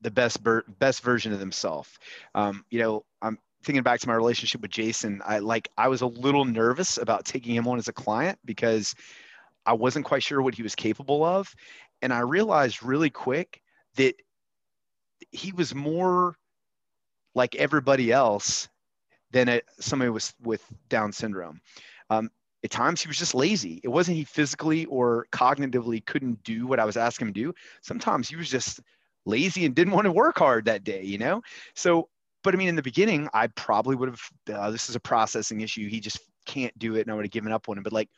the 0.00 0.10
best 0.10 0.42
ber- 0.42 0.64
best 0.78 1.02
version 1.02 1.32
of 1.32 1.40
themselves 1.40 1.90
um, 2.34 2.64
you 2.70 2.78
know 2.78 3.04
i'm 3.22 3.38
thinking 3.62 3.82
back 3.82 4.00
to 4.00 4.08
my 4.08 4.14
relationship 4.14 4.60
with 4.62 4.70
jason 4.70 5.20
i 5.24 5.38
like 5.38 5.68
i 5.76 5.88
was 5.88 6.00
a 6.00 6.06
little 6.06 6.44
nervous 6.44 6.98
about 6.98 7.24
taking 7.24 7.54
him 7.54 7.68
on 7.68 7.78
as 7.78 7.88
a 7.88 7.92
client 7.92 8.38
because 8.44 8.94
i 9.66 9.72
wasn't 9.72 10.04
quite 10.04 10.22
sure 10.22 10.40
what 10.40 10.54
he 10.54 10.62
was 10.62 10.74
capable 10.74 11.24
of 11.24 11.54
and 12.02 12.12
i 12.12 12.20
realized 12.20 12.82
really 12.82 13.10
quick 13.10 13.60
that 13.96 14.14
he 15.30 15.52
was 15.52 15.74
more 15.74 16.36
like 17.34 17.54
everybody 17.56 18.12
else 18.12 18.68
than 19.30 19.48
a, 19.48 19.60
somebody 19.78 20.10
was 20.10 20.34
with 20.42 20.64
Down 20.88 21.12
syndrome. 21.12 21.60
Um, 22.08 22.30
at 22.64 22.70
times 22.70 23.00
he 23.00 23.08
was 23.08 23.18
just 23.18 23.34
lazy. 23.34 23.80
It 23.82 23.88
wasn't 23.88 24.16
he 24.16 24.24
physically 24.24 24.84
or 24.86 25.26
cognitively 25.32 26.04
couldn't 26.04 26.42
do 26.42 26.66
what 26.66 26.80
I 26.80 26.84
was 26.84 26.96
asking 26.96 27.28
him 27.28 27.34
to 27.34 27.40
do. 27.40 27.54
Sometimes 27.80 28.28
he 28.28 28.36
was 28.36 28.50
just 28.50 28.80
lazy 29.26 29.64
and 29.64 29.74
didn't 29.74 29.92
want 29.92 30.06
to 30.06 30.12
work 30.12 30.38
hard 30.38 30.64
that 30.64 30.84
day, 30.84 31.02
you 31.02 31.18
know? 31.18 31.42
So, 31.74 32.08
but 32.42 32.54
I 32.54 32.56
mean, 32.56 32.68
in 32.68 32.76
the 32.76 32.82
beginning, 32.82 33.28
I 33.34 33.48
probably 33.48 33.96
would 33.96 34.08
have, 34.08 34.20
uh, 34.54 34.70
this 34.70 34.88
is 34.88 34.96
a 34.96 35.00
processing 35.00 35.60
issue. 35.60 35.88
He 35.88 36.00
just 36.00 36.20
can't 36.46 36.76
do 36.78 36.96
it 36.96 37.02
and 37.02 37.10
I 37.10 37.14
would 37.14 37.24
have 37.24 37.30
given 37.30 37.52
up 37.52 37.68
on 37.68 37.76
him. 37.76 37.82
But 37.82 37.92
like, 37.92 38.08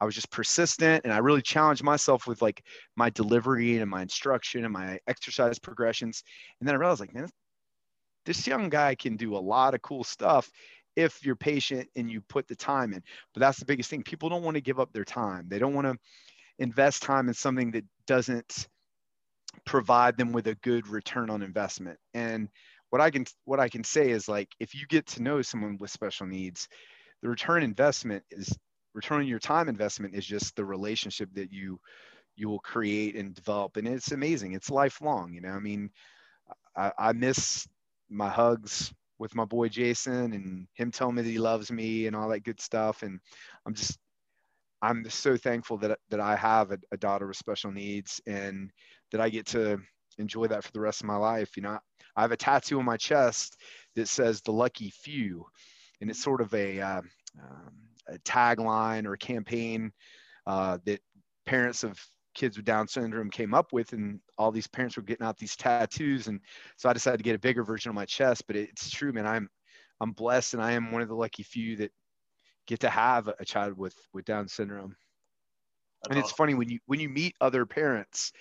I 0.00 0.04
was 0.04 0.14
just 0.14 0.30
persistent 0.30 1.04
and 1.04 1.12
I 1.12 1.18
really 1.18 1.42
challenged 1.42 1.82
myself 1.82 2.26
with 2.26 2.40
like 2.40 2.62
my 2.96 3.10
delivery 3.10 3.78
and 3.78 3.90
my 3.90 4.02
instruction 4.02 4.64
and 4.64 4.72
my 4.72 4.98
exercise 5.06 5.58
progressions. 5.58 6.22
And 6.60 6.68
then 6.68 6.74
I 6.74 6.78
realized 6.78 7.00
like, 7.00 7.14
man, 7.14 7.28
this 8.24 8.46
young 8.46 8.68
guy 8.68 8.94
can 8.94 9.16
do 9.16 9.36
a 9.36 9.38
lot 9.38 9.74
of 9.74 9.82
cool 9.82 10.04
stuff 10.04 10.50
if 10.94 11.24
you're 11.24 11.36
patient 11.36 11.88
and 11.96 12.10
you 12.10 12.20
put 12.20 12.46
the 12.46 12.56
time 12.56 12.92
in. 12.92 13.02
But 13.34 13.40
that's 13.40 13.58
the 13.58 13.64
biggest 13.64 13.90
thing. 13.90 14.02
People 14.02 14.28
don't 14.28 14.42
want 14.42 14.56
to 14.56 14.60
give 14.60 14.80
up 14.80 14.92
their 14.92 15.04
time. 15.04 15.46
They 15.48 15.58
don't 15.58 15.74
want 15.74 15.86
to 15.86 15.96
invest 16.58 17.02
time 17.02 17.28
in 17.28 17.34
something 17.34 17.70
that 17.72 17.84
doesn't 18.06 18.68
provide 19.68 20.16
them 20.16 20.32
with 20.32 20.46
a 20.46 20.54
good 20.56 20.88
return 20.88 21.28
on 21.28 21.42
investment. 21.42 21.98
And 22.14 22.48
what 22.90 23.02
I 23.02 23.10
can 23.10 23.26
what 23.44 23.60
I 23.60 23.68
can 23.68 23.84
say 23.84 24.10
is 24.10 24.28
like 24.28 24.48
if 24.60 24.74
you 24.74 24.86
get 24.88 25.06
to 25.08 25.22
know 25.22 25.42
someone 25.42 25.76
with 25.78 25.90
special 25.90 26.26
needs, 26.26 26.68
the 27.22 27.28
return 27.28 27.62
investment 27.62 28.24
is 28.30 28.56
return 28.94 29.20
on 29.20 29.26
your 29.28 29.38
time 29.38 29.68
investment 29.68 30.14
is 30.14 30.24
just 30.26 30.56
the 30.56 30.64
relationship 30.64 31.28
that 31.34 31.52
you 31.52 31.78
you 32.34 32.48
will 32.48 32.60
create 32.60 33.14
and 33.14 33.34
develop. 33.34 33.76
And 33.76 33.86
it's 33.86 34.12
amazing. 34.12 34.54
It's 34.54 34.70
lifelong 34.70 35.34
you 35.34 35.42
know? 35.42 35.50
I 35.50 35.60
mean 35.60 35.90
i, 36.76 36.92
I 36.98 37.12
miss 37.12 37.68
my 38.10 38.28
hugs 38.30 38.92
with 39.18 39.34
my 39.34 39.44
boy 39.44 39.68
jason 39.68 40.32
and 40.32 40.66
him 40.74 40.90
telling 40.90 41.16
me 41.16 41.22
that 41.22 41.30
he 41.30 41.38
loves 41.38 41.70
me 41.70 42.06
and 42.06 42.16
all 42.16 42.30
that 42.30 42.44
good 42.44 42.60
stuff. 42.60 43.02
And 43.02 43.20
i'm 43.66 43.74
just 43.74 43.98
i'm 44.82 45.08
so 45.10 45.36
thankful 45.36 45.78
that, 45.78 45.98
that 46.10 46.20
i 46.20 46.36
have 46.36 46.72
a, 46.72 46.78
a 46.92 46.96
daughter 46.96 47.26
with 47.26 47.36
special 47.36 47.72
needs. 47.72 48.20
And 48.26 48.70
that 49.12 49.20
i 49.20 49.28
get 49.28 49.46
to 49.46 49.78
enjoy 50.18 50.46
that 50.46 50.64
for 50.64 50.72
the 50.72 50.80
rest 50.80 51.00
of 51.00 51.06
my 51.06 51.16
life 51.16 51.56
you 51.56 51.62
know 51.62 51.78
i 52.16 52.22
have 52.22 52.32
a 52.32 52.36
tattoo 52.36 52.78
on 52.78 52.84
my 52.84 52.96
chest 52.96 53.56
that 53.94 54.08
says 54.08 54.40
the 54.40 54.52
lucky 54.52 54.90
few 54.90 55.44
and 56.00 56.10
it's 56.10 56.22
sort 56.22 56.40
of 56.40 56.52
a 56.54 56.80
uh, 56.80 57.02
um, 57.40 57.72
a 58.08 58.18
tagline 58.20 59.06
or 59.06 59.12
a 59.14 59.18
campaign 59.18 59.92
uh, 60.46 60.78
that 60.84 61.00
parents 61.46 61.84
of 61.84 61.98
kids 62.34 62.56
with 62.56 62.66
Down 62.66 62.86
syndrome 62.86 63.30
came 63.30 63.54
up 63.54 63.72
with, 63.72 63.92
and 63.92 64.20
all 64.36 64.52
these 64.52 64.66
parents 64.66 64.96
were 64.96 65.02
getting 65.02 65.26
out 65.26 65.38
these 65.38 65.56
tattoos, 65.56 66.28
and 66.28 66.40
so 66.76 66.88
I 66.88 66.92
decided 66.92 67.18
to 67.18 67.24
get 67.24 67.34
a 67.34 67.40
bigger 67.40 67.64
version 67.64 67.90
on 67.90 67.94
my 67.94 68.06
chest. 68.06 68.44
But 68.46 68.56
it's 68.56 68.90
true, 68.90 69.12
man. 69.12 69.26
I'm 69.26 69.48
I'm 70.00 70.12
blessed, 70.12 70.54
and 70.54 70.62
I 70.62 70.72
am 70.72 70.92
one 70.92 71.02
of 71.02 71.08
the 71.08 71.14
lucky 71.14 71.42
few 71.42 71.76
that 71.76 71.92
get 72.66 72.80
to 72.80 72.90
have 72.90 73.28
a 73.28 73.44
child 73.44 73.76
with 73.76 73.94
with 74.12 74.24
Down 74.24 74.48
syndrome. 74.48 74.96
That's 76.02 76.10
and 76.10 76.18
awesome. 76.18 76.24
it's 76.24 76.32
funny 76.32 76.54
when 76.54 76.68
you 76.68 76.78
when 76.86 77.00
you 77.00 77.08
meet 77.08 77.34
other 77.40 77.66
parents, 77.66 78.32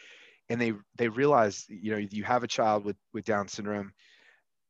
and 0.50 0.60
they 0.60 0.74
they 0.98 1.10
realize 1.10 1.66
you 1.68 1.92
know 1.92 1.98
you 1.98 2.24
have 2.24 2.44
a 2.44 2.48
child 2.48 2.86
with 2.86 2.98
with 3.14 3.26
Down 3.26 3.48
syndrome, 3.48 3.94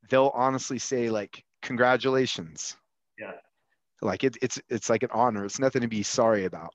they'll 0.09 0.31
honestly 0.33 0.79
say 0.79 1.09
like, 1.09 1.43
"Congratulations." 1.61 2.75
Yeah 3.19 3.33
like 4.01 4.23
it, 4.23 4.37
it's 4.41 4.59
it's 4.69 4.89
like 4.89 5.03
an 5.03 5.09
honor. 5.11 5.45
It's 5.45 5.59
nothing 5.59 5.81
to 5.81 5.87
be 5.87 6.03
sorry 6.03 6.45
about. 6.45 6.73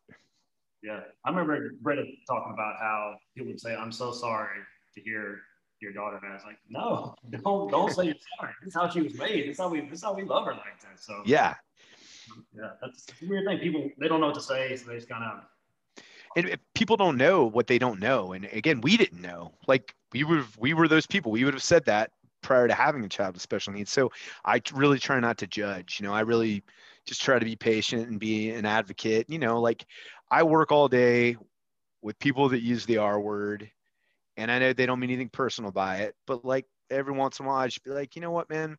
Yeah, 0.83 1.01
I 1.25 1.31
remember 1.31 1.71
Britta 1.81 2.05
talking 2.27 2.53
about 2.53 2.77
how 2.81 3.15
people 3.37 3.53
would 3.53 3.61
say, 3.61 3.75
"I'm 3.75 3.93
so 3.93 4.13
sorry 4.13 4.59
to 4.95 5.01
hear 5.01 5.41
your 5.81 5.93
daughter." 5.93 6.19
And 6.23 6.33
I 6.33 6.35
was 6.35 6.45
like, 6.45 6.59
"No, 6.69 7.15
don't 7.31 7.71
don't 7.71 7.93
say 7.93 8.07
you're 8.07 8.15
sorry. 8.39 8.53
This 8.65 8.69
is 8.69 8.75
how 8.75 8.89
she 8.89 9.03
was 9.03 9.15
made. 9.15 9.49
This 9.49 9.55
is 9.55 9.59
how 9.59 9.69
we 9.69 9.83
this 9.83 9.99
is 9.99 10.05
how 10.05 10.15
we 10.15 10.25
love 10.25 10.47
her 10.47 10.53
like 10.53 10.81
that." 10.83 10.99
So 10.99 11.23
yeah, 11.25 11.55
yeah, 12.57 12.71
that's 12.81 13.07
a 13.23 13.29
weird 13.29 13.47
thing. 13.47 13.59
People 13.61 13.89
they 14.01 14.09
don't 14.09 14.21
know 14.21 14.27
what 14.27 14.35
to 14.37 14.43
say, 14.43 14.77
so 14.77 14.89
they 14.89 14.97
just 14.97 15.09
kind 15.09 15.25
of. 15.25 15.45
And 16.37 16.59
people 16.75 16.97
don't 16.97 17.17
know 17.17 17.45
what 17.45 17.67
they 17.67 17.79
don't 17.79 18.01
know, 18.01 18.33
and 18.33 18.47
again, 18.53 18.81
we 18.81 18.97
didn't 18.97 19.21
know. 19.21 19.53
Like 19.67 19.95
we 20.13 20.25
were, 20.25 20.45
we 20.59 20.73
were 20.75 20.89
those 20.89 21.07
people. 21.07 21.33
We 21.33 21.45
would 21.45 21.55
have 21.55 21.63
said 21.63 21.85
that 21.87 22.11
prior 22.43 22.67
to 22.67 22.75
having 22.75 23.05
a 23.05 23.09
child 23.09 23.35
with 23.35 23.43
special 23.43 23.73
needs. 23.73 23.91
So 23.91 24.11
I 24.45 24.61
really 24.75 24.99
try 24.99 25.21
not 25.21 25.39
to 25.39 25.47
judge. 25.47 25.99
You 26.01 26.07
know, 26.07 26.15
I 26.15 26.21
really 26.21 26.63
just 27.07 27.23
try 27.23 27.39
to 27.39 27.45
be 27.45 27.57
patient 27.57 28.09
and 28.09 28.19
be 28.19 28.51
an 28.51 28.65
advocate. 28.65 29.29
You 29.29 29.39
know, 29.39 29.61
like 29.61 29.85
I 30.31 30.43
work 30.43 30.73
all 30.73 30.89
day 30.89 31.37
with 32.03 32.19
people 32.19 32.49
that 32.49 32.63
use 32.63 32.85
the 32.85 32.99
R 32.99 33.21
word, 33.21 33.71
and 34.37 34.51
I 34.51 34.59
know 34.59 34.73
they 34.73 34.87
don't 34.87 35.01
mean 35.01 35.11
anything 35.11 35.29
personal 35.29 35.71
by 35.71 35.99
it, 35.99 36.15
but 36.27 36.45
like 36.45 36.67
every 36.91 37.13
once 37.13 37.39
in 37.39 37.47
a 37.47 37.49
while, 37.49 37.59
I 37.59 37.67
just 37.67 37.85
be 37.85 37.91
like, 37.91 38.17
you 38.17 38.23
know 38.23 38.31
what, 38.31 38.51
man, 38.51 38.77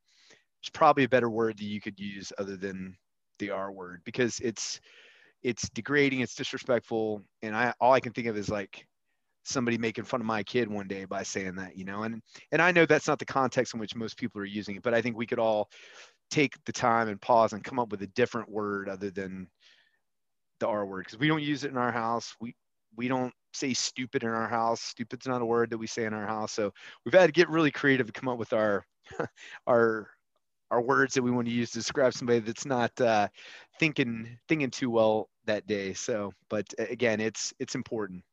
there's 0.61 0.69
probably 0.73 1.03
a 1.03 1.09
better 1.09 1.29
word 1.29 1.57
that 1.57 1.65
you 1.65 1.81
could 1.81 1.99
use 1.99 2.31
other 2.37 2.57
than 2.57 2.97
the 3.39 3.49
R 3.49 3.71
word 3.71 4.01
because 4.05 4.39
it's 4.39 4.79
it's 5.43 5.69
degrading, 5.69 6.21
it's 6.21 6.35
disrespectful, 6.35 7.21
and 7.41 7.55
I 7.55 7.73
all 7.79 7.93
I 7.93 7.99
can 7.99 8.13
think 8.13 8.27
of 8.27 8.37
is 8.37 8.49
like 8.49 8.85
somebody 9.43 9.77
making 9.77 10.05
fun 10.05 10.21
of 10.21 10.25
my 10.25 10.41
kid 10.43 10.69
one 10.69 10.87
day 10.87 11.05
by 11.05 11.23
saying 11.23 11.55
that, 11.55 11.77
you 11.77 11.85
know, 11.85 12.03
and 12.03 12.21
and 12.51 12.61
I 12.61 12.71
know 12.71 12.85
that's 12.85 13.07
not 13.07 13.19
the 13.19 13.25
context 13.25 13.73
in 13.73 13.79
which 13.79 13.95
most 13.95 14.17
people 14.17 14.41
are 14.41 14.45
using 14.45 14.75
it, 14.75 14.83
but 14.83 14.93
I 14.93 15.01
think 15.01 15.17
we 15.17 15.27
could 15.27 15.39
all 15.39 15.69
take 16.31 16.53
the 16.65 16.71
time 16.71 17.09
and 17.09 17.21
pause 17.21 17.53
and 17.53 17.63
come 17.63 17.79
up 17.79 17.91
with 17.91 18.01
a 18.01 18.07
different 18.07 18.49
word 18.49 18.89
other 18.89 19.11
than 19.11 19.47
the 20.59 20.67
R 20.67 20.85
word 20.85 21.05
because 21.05 21.19
we 21.19 21.27
don't 21.27 21.43
use 21.43 21.63
it 21.63 21.71
in 21.71 21.77
our 21.77 21.91
house. 21.91 22.35
We 22.39 22.55
we 22.95 23.07
don't 23.07 23.33
say 23.53 23.73
stupid 23.73 24.23
in 24.23 24.29
our 24.29 24.47
house. 24.47 24.81
Stupid's 24.81 25.27
not 25.27 25.41
a 25.41 25.45
word 25.45 25.69
that 25.71 25.77
we 25.77 25.87
say 25.87 26.05
in 26.05 26.13
our 26.13 26.27
house. 26.27 26.51
So 26.53 26.71
we've 27.05 27.13
had 27.13 27.27
to 27.27 27.31
get 27.31 27.49
really 27.49 27.71
creative 27.71 28.07
to 28.07 28.13
come 28.13 28.29
up 28.29 28.37
with 28.37 28.53
our 28.53 28.85
our 29.67 30.09
our 30.73 30.81
words 30.81 31.13
that 31.13 31.21
we 31.21 31.29
want 31.29 31.47
to 31.47 31.53
use 31.53 31.69
to 31.71 31.77
describe 31.77 32.13
somebody 32.13 32.39
that's 32.39 32.65
not 32.65 32.99
uh, 32.99 33.27
thinking 33.79 34.37
thinking 34.47 34.71
too 34.71 34.89
well 34.89 35.29
that 35.45 35.67
day. 35.67 35.93
So, 35.93 36.33
but 36.49 36.65
again, 36.79 37.21
it's 37.21 37.53
it's 37.59 37.75
important. 37.75 38.23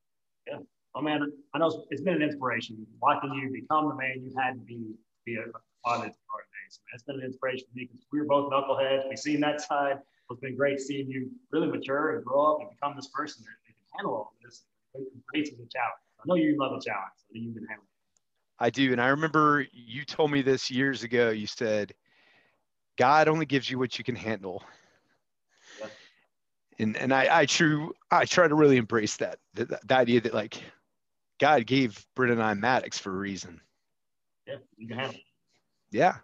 Yeah. 0.49 0.59
Oh 0.95 1.03
man, 1.03 1.21
I 1.55 1.59
know 1.59 1.85
it's 1.91 2.01
been 2.01 2.15
an 2.15 2.23
inspiration 2.23 2.87
watching 3.01 3.33
you 3.35 3.51
become 3.53 3.89
the 3.89 3.95
man 3.95 4.23
you 4.25 4.33
had 4.37 4.55
to 4.55 4.61
be 4.61 4.95
be 5.27 5.37
a 5.37 5.45
father 5.85 6.07
days. 6.07 6.81
Man, 6.81 6.95
it's 6.95 7.03
been 7.05 7.17
an 7.17 7.27
inspiration 7.27 7.67
for 7.71 7.77
me 7.77 7.89
because 7.91 8.07
we 8.11 8.21
were 8.21 8.27
both 8.27 8.51
knuckleheads. 8.51 9.09
We've 9.09 9.19
seen 9.19 9.41
that 9.41 9.61
side. 9.61 9.99
It's 10.31 10.41
been 10.41 10.57
great 10.57 10.81
seeing 10.81 11.11
you 11.11 11.31
really 11.51 11.67
mature 11.67 12.17
and 12.17 12.25
grow 12.25 12.55
up 12.55 12.61
and 12.61 12.71
become 12.71 12.95
this 12.97 13.09
person 13.09 13.45
that 13.45 13.67
can 13.67 13.75
handle 13.97 14.15
all 14.15 14.33
of 14.35 14.43
this. 14.43 14.65
Embraces 14.95 15.59
the 15.59 15.67
challenge. 15.67 16.03
I 16.21 16.23
know 16.27 16.37
you 16.37 16.57
love 16.59 16.73
a 16.73 16.81
challenge. 16.81 17.19
I 17.19 17.39
know 17.39 17.45
you've 17.45 17.55
been 17.55 17.67
handling. 17.67 17.87
I 18.59 18.71
do, 18.71 18.93
and 18.93 19.01
I 19.01 19.09
remember 19.09 19.67
you 19.73 20.05
told 20.05 20.31
me 20.31 20.43
this 20.43 20.71
years 20.71 21.03
ago. 21.03 21.31
You 21.31 21.47
said, 21.47 21.93
"God 23.01 23.29
only 23.29 23.47
gives 23.47 23.71
you 23.71 23.79
what 23.79 23.97
you 23.97 24.05
can 24.05 24.15
handle." 24.15 24.63
Yeah. 25.81 25.87
And 26.79 26.97
and 26.99 27.15
I 27.15 27.41
I 27.41 27.47
true 27.47 27.95
I 28.11 28.27
try 28.27 28.47
to 28.47 28.55
really 28.55 28.77
embrace 28.77 29.17
that 29.17 29.39
the, 29.55 29.65
the 29.65 29.97
idea 29.97 30.21
that 30.21 30.35
like 30.35 30.63
God 31.39 31.67
gave 31.67 32.07
Britt 32.15 32.31
and 32.31 32.43
I 32.43 32.53
Maddox 32.53 32.99
for 32.99 33.11
a 33.11 33.19
reason. 33.19 33.59
Yeah, 34.47 34.57
you 34.77 34.87
can 34.87 34.99
handle. 34.99 35.17
It. 35.17 35.23
Yeah, 35.93 36.17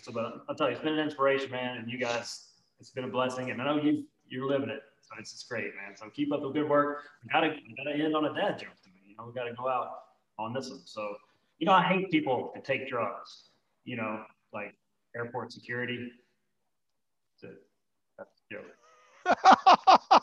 So, 0.00 0.10
but 0.10 0.44
I'll 0.48 0.56
tell 0.56 0.68
you, 0.68 0.72
it's 0.72 0.82
been 0.82 0.94
an 0.94 1.04
inspiration, 1.04 1.50
man. 1.50 1.76
And 1.76 1.90
you 1.90 1.98
guys, 1.98 2.54
it's 2.80 2.90
been 2.90 3.04
a 3.04 3.08
blessing. 3.08 3.50
And 3.50 3.60
I 3.60 3.66
know 3.66 3.76
you 3.76 4.04
you're 4.28 4.48
living 4.48 4.70
it, 4.70 4.80
so 5.02 5.14
it's 5.18 5.32
just 5.32 5.48
great, 5.50 5.74
man. 5.76 5.94
So 5.96 6.08
keep 6.08 6.32
up 6.32 6.40
the 6.40 6.48
good 6.48 6.68
work. 6.68 7.04
We 7.22 7.30
gotta 7.30 7.48
we 7.48 7.74
gotta 7.76 8.02
end 8.02 8.16
on 8.16 8.24
a 8.24 8.34
dad 8.34 8.58
joke 8.58 8.80
to 8.84 8.88
me. 8.88 9.00
You 9.10 9.16
know, 9.18 9.26
we 9.26 9.34
gotta 9.34 9.52
go 9.52 9.68
out 9.68 9.90
on 10.38 10.54
this 10.54 10.70
one. 10.70 10.80
So, 10.86 11.14
you 11.58 11.66
know, 11.66 11.74
I 11.74 11.82
hate 11.82 12.10
people 12.10 12.52
that 12.54 12.64
take 12.64 12.88
drugs. 12.88 13.50
You 13.84 13.96
know, 13.98 14.24
like 14.54 14.74
airport 15.16 15.52
security. 15.52 16.10
That's 18.18 18.30
a 18.50 18.54
joke. 18.54 20.22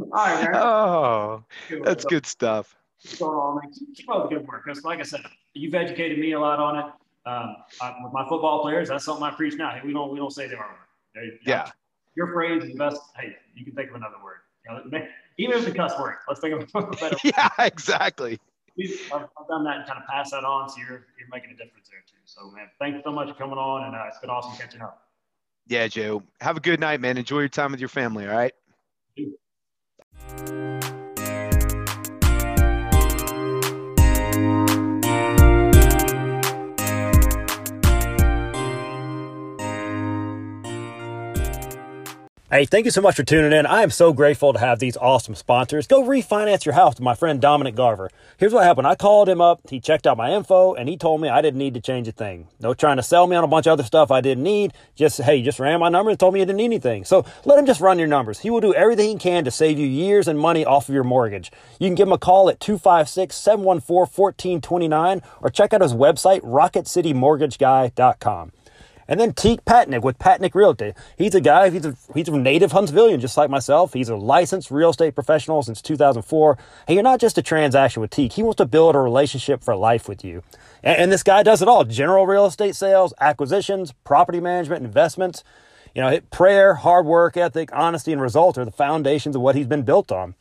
All 0.00 0.08
right, 0.12 0.44
man. 0.44 0.54
Oh, 0.54 1.44
that's 1.82 2.04
good 2.04 2.26
stuff. 2.26 2.76
Keep 3.02 3.22
on, 3.22 3.60
Keep 3.94 4.10
up 4.10 4.28
the 4.28 4.36
good 4.36 4.46
work. 4.46 4.64
Because, 4.64 4.84
like 4.84 5.00
I 5.00 5.02
said, 5.02 5.20
you've 5.54 5.74
educated 5.74 6.18
me 6.18 6.32
a 6.32 6.40
lot 6.40 6.58
on 6.58 6.78
it. 6.78 6.84
Um, 7.26 7.56
I, 7.80 7.94
with 8.02 8.12
my 8.12 8.28
football 8.28 8.62
players, 8.62 8.88
that's 8.88 9.04
something 9.04 9.22
I 9.22 9.30
preach 9.30 9.54
now. 9.54 9.70
Hey, 9.70 9.80
we 9.84 9.92
don't 9.92 10.10
we 10.10 10.18
don't 10.18 10.32
say 10.32 10.48
the 10.48 10.56
R 10.56 10.66
word. 11.16 11.38
Yeah. 11.44 11.70
Your 12.16 12.32
phrase 12.32 12.62
is 12.64 12.72
the 12.72 12.78
best. 12.78 13.00
Hey, 13.16 13.36
you 13.54 13.64
can 13.64 13.74
think 13.74 13.90
of 13.90 13.96
another 13.96 14.16
word. 14.22 14.38
You 14.66 14.90
know, 14.98 15.06
even 15.38 15.58
if 15.58 15.64
the 15.64 15.72
cuss 15.72 15.98
word, 16.00 16.16
let's 16.26 16.40
think 16.40 16.54
of 16.54 16.68
a 16.74 16.90
better. 16.96 17.16
yeah, 17.24 17.48
exactly. 17.58 18.40
I've, 18.78 19.22
I've, 19.22 19.48
done 19.48 19.64
that 19.64 19.78
and 19.78 19.86
kind 19.86 19.98
of 20.00 20.06
pass 20.08 20.30
that 20.30 20.44
on, 20.44 20.68
so 20.68 20.76
you're 20.78 21.06
you're 21.18 21.28
making 21.32 21.50
a 21.50 21.56
difference 21.56 21.88
there 21.90 22.00
too. 22.06 22.16
So, 22.24 22.50
man, 22.50 22.68
thanks 22.78 23.00
so 23.04 23.12
much 23.12 23.28
for 23.28 23.34
coming 23.34 23.58
on, 23.58 23.86
and 23.86 23.94
uh, 23.94 24.04
it's 24.06 24.18
been 24.18 24.30
awesome 24.30 24.56
catching 24.58 24.80
up. 24.80 25.08
Yeah, 25.66 25.88
Joe. 25.88 26.22
Have 26.40 26.56
a 26.56 26.60
good 26.60 26.80
night, 26.80 27.00
man. 27.00 27.18
Enjoy 27.18 27.40
your 27.40 27.48
time 27.48 27.72
with 27.72 27.80
your 27.80 27.88
family. 27.88 28.26
All 28.26 28.34
right. 28.34 28.54
Hey, 42.50 42.64
thank 42.64 42.86
you 42.86 42.90
so 42.90 43.02
much 43.02 43.16
for 43.16 43.24
tuning 43.24 43.52
in. 43.52 43.66
I 43.66 43.82
am 43.82 43.90
so 43.90 44.14
grateful 44.14 44.54
to 44.54 44.58
have 44.58 44.78
these 44.78 44.96
awesome 44.96 45.34
sponsors. 45.34 45.86
Go 45.86 46.02
refinance 46.02 46.64
your 46.64 46.72
house 46.72 46.94
with 46.94 47.02
my 47.02 47.14
friend 47.14 47.42
Dominic 47.42 47.74
Garver. 47.74 48.10
Here's 48.38 48.54
what 48.54 48.64
happened. 48.64 48.86
I 48.86 48.94
called 48.94 49.28
him 49.28 49.42
up. 49.42 49.60
He 49.68 49.80
checked 49.80 50.06
out 50.06 50.16
my 50.16 50.32
info 50.32 50.72
and 50.72 50.88
he 50.88 50.96
told 50.96 51.20
me 51.20 51.28
I 51.28 51.42
didn't 51.42 51.58
need 51.58 51.74
to 51.74 51.80
change 51.82 52.08
a 52.08 52.12
thing. 52.12 52.48
No 52.58 52.72
trying 52.72 52.96
to 52.96 53.02
sell 53.02 53.26
me 53.26 53.36
on 53.36 53.44
a 53.44 53.48
bunch 53.48 53.66
of 53.66 53.72
other 53.72 53.82
stuff 53.82 54.10
I 54.10 54.22
didn't 54.22 54.44
need. 54.44 54.72
Just, 54.96 55.20
hey, 55.20 55.42
just 55.42 55.60
ran 55.60 55.80
my 55.80 55.90
number 55.90 56.10
and 56.10 56.18
told 56.18 56.32
me 56.32 56.40
you 56.40 56.46
didn't 56.46 56.56
need 56.56 56.64
anything. 56.64 57.04
So 57.04 57.26
let 57.44 57.58
him 57.58 57.66
just 57.66 57.82
run 57.82 57.98
your 57.98 58.08
numbers. 58.08 58.38
He 58.38 58.48
will 58.48 58.62
do 58.62 58.72
everything 58.72 59.10
he 59.10 59.16
can 59.16 59.44
to 59.44 59.50
save 59.50 59.78
you 59.78 59.86
years 59.86 60.26
and 60.26 60.38
money 60.38 60.64
off 60.64 60.88
of 60.88 60.94
your 60.94 61.04
mortgage. 61.04 61.52
You 61.78 61.88
can 61.88 61.96
give 61.96 62.08
him 62.08 62.14
a 62.14 62.18
call 62.18 62.48
at 62.48 62.60
256 62.60 63.36
714 63.36 63.94
1429 63.94 65.20
or 65.42 65.50
check 65.50 65.74
out 65.74 65.82
his 65.82 65.92
website, 65.92 66.40
rocketcitymortgageguy.com. 66.40 68.52
And 69.08 69.18
then 69.18 69.32
Teak 69.32 69.64
Patnick 69.64 70.02
with 70.02 70.18
Patnick 70.18 70.54
Realty. 70.54 70.92
He's 71.16 71.34
a 71.34 71.40
guy, 71.40 71.70
he's 71.70 71.86
a, 71.86 71.96
he's 72.14 72.28
a 72.28 72.36
native 72.36 72.72
Huntsvillian, 72.72 73.20
just 73.20 73.38
like 73.38 73.48
myself. 73.48 73.94
He's 73.94 74.10
a 74.10 74.16
licensed 74.16 74.70
real 74.70 74.90
estate 74.90 75.14
professional 75.14 75.62
since 75.62 75.80
2004. 75.80 76.58
And 76.86 76.94
you're 76.94 77.02
not 77.02 77.18
just 77.18 77.38
a 77.38 77.42
transaction 77.42 78.02
with 78.02 78.10
Teak. 78.10 78.34
He 78.34 78.42
wants 78.42 78.58
to 78.58 78.66
build 78.66 78.94
a 78.94 78.98
relationship 78.98 79.64
for 79.64 79.74
life 79.74 80.08
with 80.08 80.24
you. 80.24 80.42
And, 80.82 80.98
and 80.98 81.12
this 81.12 81.22
guy 81.22 81.42
does 81.42 81.62
it 81.62 81.68
all. 81.68 81.84
General 81.84 82.26
real 82.26 82.44
estate 82.44 82.76
sales, 82.76 83.14
acquisitions, 83.18 83.94
property 84.04 84.40
management, 84.40 84.84
investments. 84.84 85.42
You 85.94 86.02
know, 86.02 86.20
prayer, 86.30 86.74
hard 86.74 87.06
work 87.06 87.36
ethic, 87.36 87.70
honesty, 87.72 88.12
and 88.12 88.20
results 88.20 88.58
are 88.58 88.64
the 88.66 88.70
foundations 88.70 89.34
of 89.34 89.40
what 89.40 89.56
he's 89.56 89.66
been 89.66 89.82
built 89.82 90.12
on. 90.12 90.34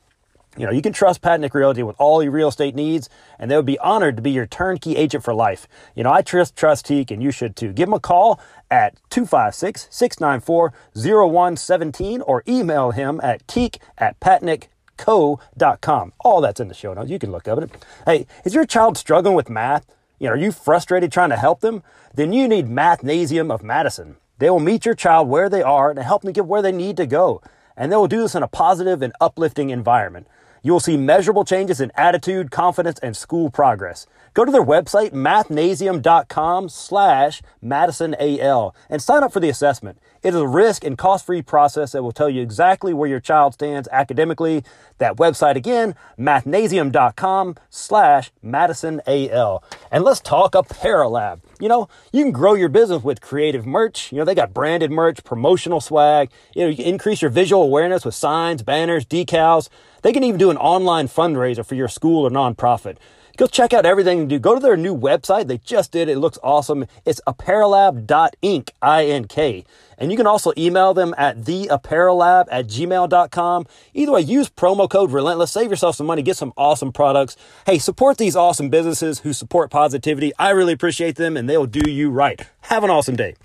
You 0.58 0.66
know, 0.66 0.72
you 0.72 0.82
can 0.82 0.94
trust 0.94 1.22
Patnick 1.22 1.54
Realty 1.54 1.84
with 1.84 1.96
all 2.00 2.24
your 2.24 2.32
real 2.32 2.48
estate 2.48 2.74
needs, 2.74 3.10
and 3.38 3.50
they 3.50 3.56
would 3.56 3.66
be 3.66 3.78
honored 3.80 4.16
to 4.16 4.24
be 4.24 4.32
your 4.32 4.48
turnkey 4.48 4.96
agent 4.96 5.24
for 5.24 5.34
life. 5.34 5.68
You 5.96 6.04
know, 6.04 6.12
I 6.12 6.24
trust 6.24 6.56
Trust 6.56 6.88
Teak, 6.88 7.12
and 7.12 7.22
you 7.22 7.30
should 7.30 7.56
too. 7.56 7.74
Give 7.74 7.88
him 7.88 7.94
a 7.94 8.00
call 8.00 8.40
at 8.72 8.96
256 9.12 9.88
694 9.92 10.74
0117 10.96 12.22
or 12.22 12.44
email 12.48 12.92
him 12.92 13.22
at 13.22 13.48
teak 13.48 13.80
at 13.98 14.20
patnickco.com. 14.20 16.14
All 16.20 16.42
that's 16.42 16.60
in 16.60 16.68
the 16.68 16.74
show 16.74 16.94
notes. 16.94 17.12
You 17.12 17.20
can 17.20 17.32
look 17.32 17.48
up 17.48 17.60
it. 17.60 17.86
Hey, 18.06 18.26
is 18.44 18.56
your 18.56 18.66
child 18.66 18.98
struggling 18.98 19.36
with 19.36 19.50
math? 19.50 19.86
You 20.20 20.28
know, 20.28 20.34
are 20.34 20.38
you 20.38 20.52
frustrated 20.52 21.12
trying 21.12 21.30
to 21.30 21.38
help 21.38 21.60
them? 21.60 21.84
Then 22.16 22.34
you 22.34 22.48
need 22.48 22.68
Mathnasium 22.68 23.54
of 23.54 23.62
Madison. 23.62 24.18
They 24.40 24.50
will 24.50 24.60
meet 24.60 24.86
your 24.86 24.96
child 24.96 25.28
where 25.28 25.50
they 25.50 25.62
are 25.62 25.92
and 25.92 26.00
help 26.00 26.24
them 26.24 26.34
get 26.34 26.48
where 26.48 26.64
they 26.64 26.72
need 26.72 26.98
to 26.98 27.06
go. 27.06 27.42
And 27.76 27.92
they 27.92 27.96
will 27.96 28.08
do 28.08 28.22
this 28.22 28.34
in 28.34 28.42
a 28.42 28.48
positive 28.48 29.04
and 29.04 29.14
uplifting 29.22 29.70
environment. 29.70 30.28
You 30.64 30.74
will 30.74 30.80
see 30.80 30.98
measurable 30.98 31.46
changes 31.46 31.80
in 31.80 31.92
attitude, 31.96 32.52
confidence, 32.52 33.00
and 33.00 33.16
school 33.16 33.50
progress. 33.50 34.06
Go 34.34 34.46
to 34.46 34.52
their 34.52 34.64
website, 34.64 35.12
mathnasium.com 35.12 36.70
slash 36.70 37.42
madisonal, 37.64 38.76
and 38.90 39.02
sign 39.02 39.24
up 39.24 39.34
for 39.34 39.40
the 39.40 39.50
assessment. 39.50 40.00
It 40.22 40.30
is 40.30 40.36
a 40.36 40.48
risk 40.48 40.84
and 40.84 40.98
cost-free 40.98 41.44
process 41.44 41.94
that 41.94 42.04
will 42.04 42.12
tell 42.12 42.30
you 42.30 42.42
exactly 42.42 42.94
where 42.94 43.10
your 43.10 43.20
child 43.20 43.54
stands 43.56 43.88
academically. 43.92 44.64
That 44.98 45.16
website 45.16 45.56
again, 45.56 45.96
mathnasium.com 46.20 47.56
slash 47.70 48.32
madisonal. 48.44 49.64
And 49.92 50.04
let's 50.04 50.20
talk 50.20 50.54
Apparelab. 50.54 51.40
You 51.60 51.68
know, 51.68 51.90
you 52.12 52.24
can 52.24 52.32
grow 52.32 52.54
your 52.54 52.70
business 52.70 53.04
with 53.04 53.22
creative 53.22 53.66
merch. 53.66 54.12
You 54.12 54.20
know, 54.20 54.26
they 54.26 54.36
got 54.36 54.54
branded 54.54 54.92
merch, 54.92 55.24
promotional 55.24 55.82
swag. 55.82 56.30
You 56.56 56.64
know, 56.64 56.70
you 56.70 56.84
increase 56.84 57.22
your 57.22 57.32
visual 57.32 57.64
awareness 57.64 58.06
with 58.06 58.16
signs, 58.16 58.62
banners, 58.64 59.06
decals. 59.06 59.70
They 60.04 60.14
can 60.14 60.24
even 60.24 60.38
do 60.38 60.50
an 60.50 60.58
online 60.58 61.08
fundraiser 61.08 61.66
for 61.66 61.76
your 61.76 61.88
school 61.88 62.26
or 62.26 62.30
nonprofit. 62.30 62.98
Go 63.38 63.46
check 63.46 63.72
out 63.72 63.86
everything 63.86 64.22
they 64.22 64.26
do. 64.26 64.40
Go 64.40 64.56
to 64.56 64.60
their 64.60 64.76
new 64.76 64.98
website. 64.98 65.48
They 65.48 65.60
just 65.60 65.92
did. 65.92 66.10
It 66.10 66.18
looks 66.18 66.40
awesome. 66.44 66.88
It's 67.06 67.22
apparelab.ink, 67.28 68.74
I-N-K. 68.82 69.66
And 70.00 70.12
you 70.12 70.18
can 70.18 70.28
also 70.28 70.54
email 70.58 70.96
them 70.96 71.14
at 71.20 71.38
theapparellab 71.42 72.46
at 72.50 72.68
gmail.com. 72.68 73.68
Either 73.94 74.12
way, 74.12 74.22
use 74.22 74.50
promo 74.50 74.90
code 74.90 75.12
Relentless. 75.12 75.52
Save 75.52 75.70
yourself 75.70 75.96
some 75.96 76.08
money. 76.08 76.24
Get 76.24 76.36
some 76.36 76.52
awesome 76.58 76.92
products. 76.92 77.38
Hey, 77.66 77.78
support 77.78 78.18
these 78.18 78.36
awesome 78.36 78.70
businesses 78.70 79.20
who 79.20 79.34
support 79.34 79.70
positivity. 79.70 80.34
I 80.40 80.50
really 80.50 80.74
appreciate 80.74 81.16
them 81.16 81.38
and 81.38 81.48
they'll 81.48 81.68
do 81.68 81.90
you 81.90 82.10
right. 82.10 82.42
Have 82.62 82.84
an 82.84 82.90
awesome 82.90 83.16
day. 83.16 83.36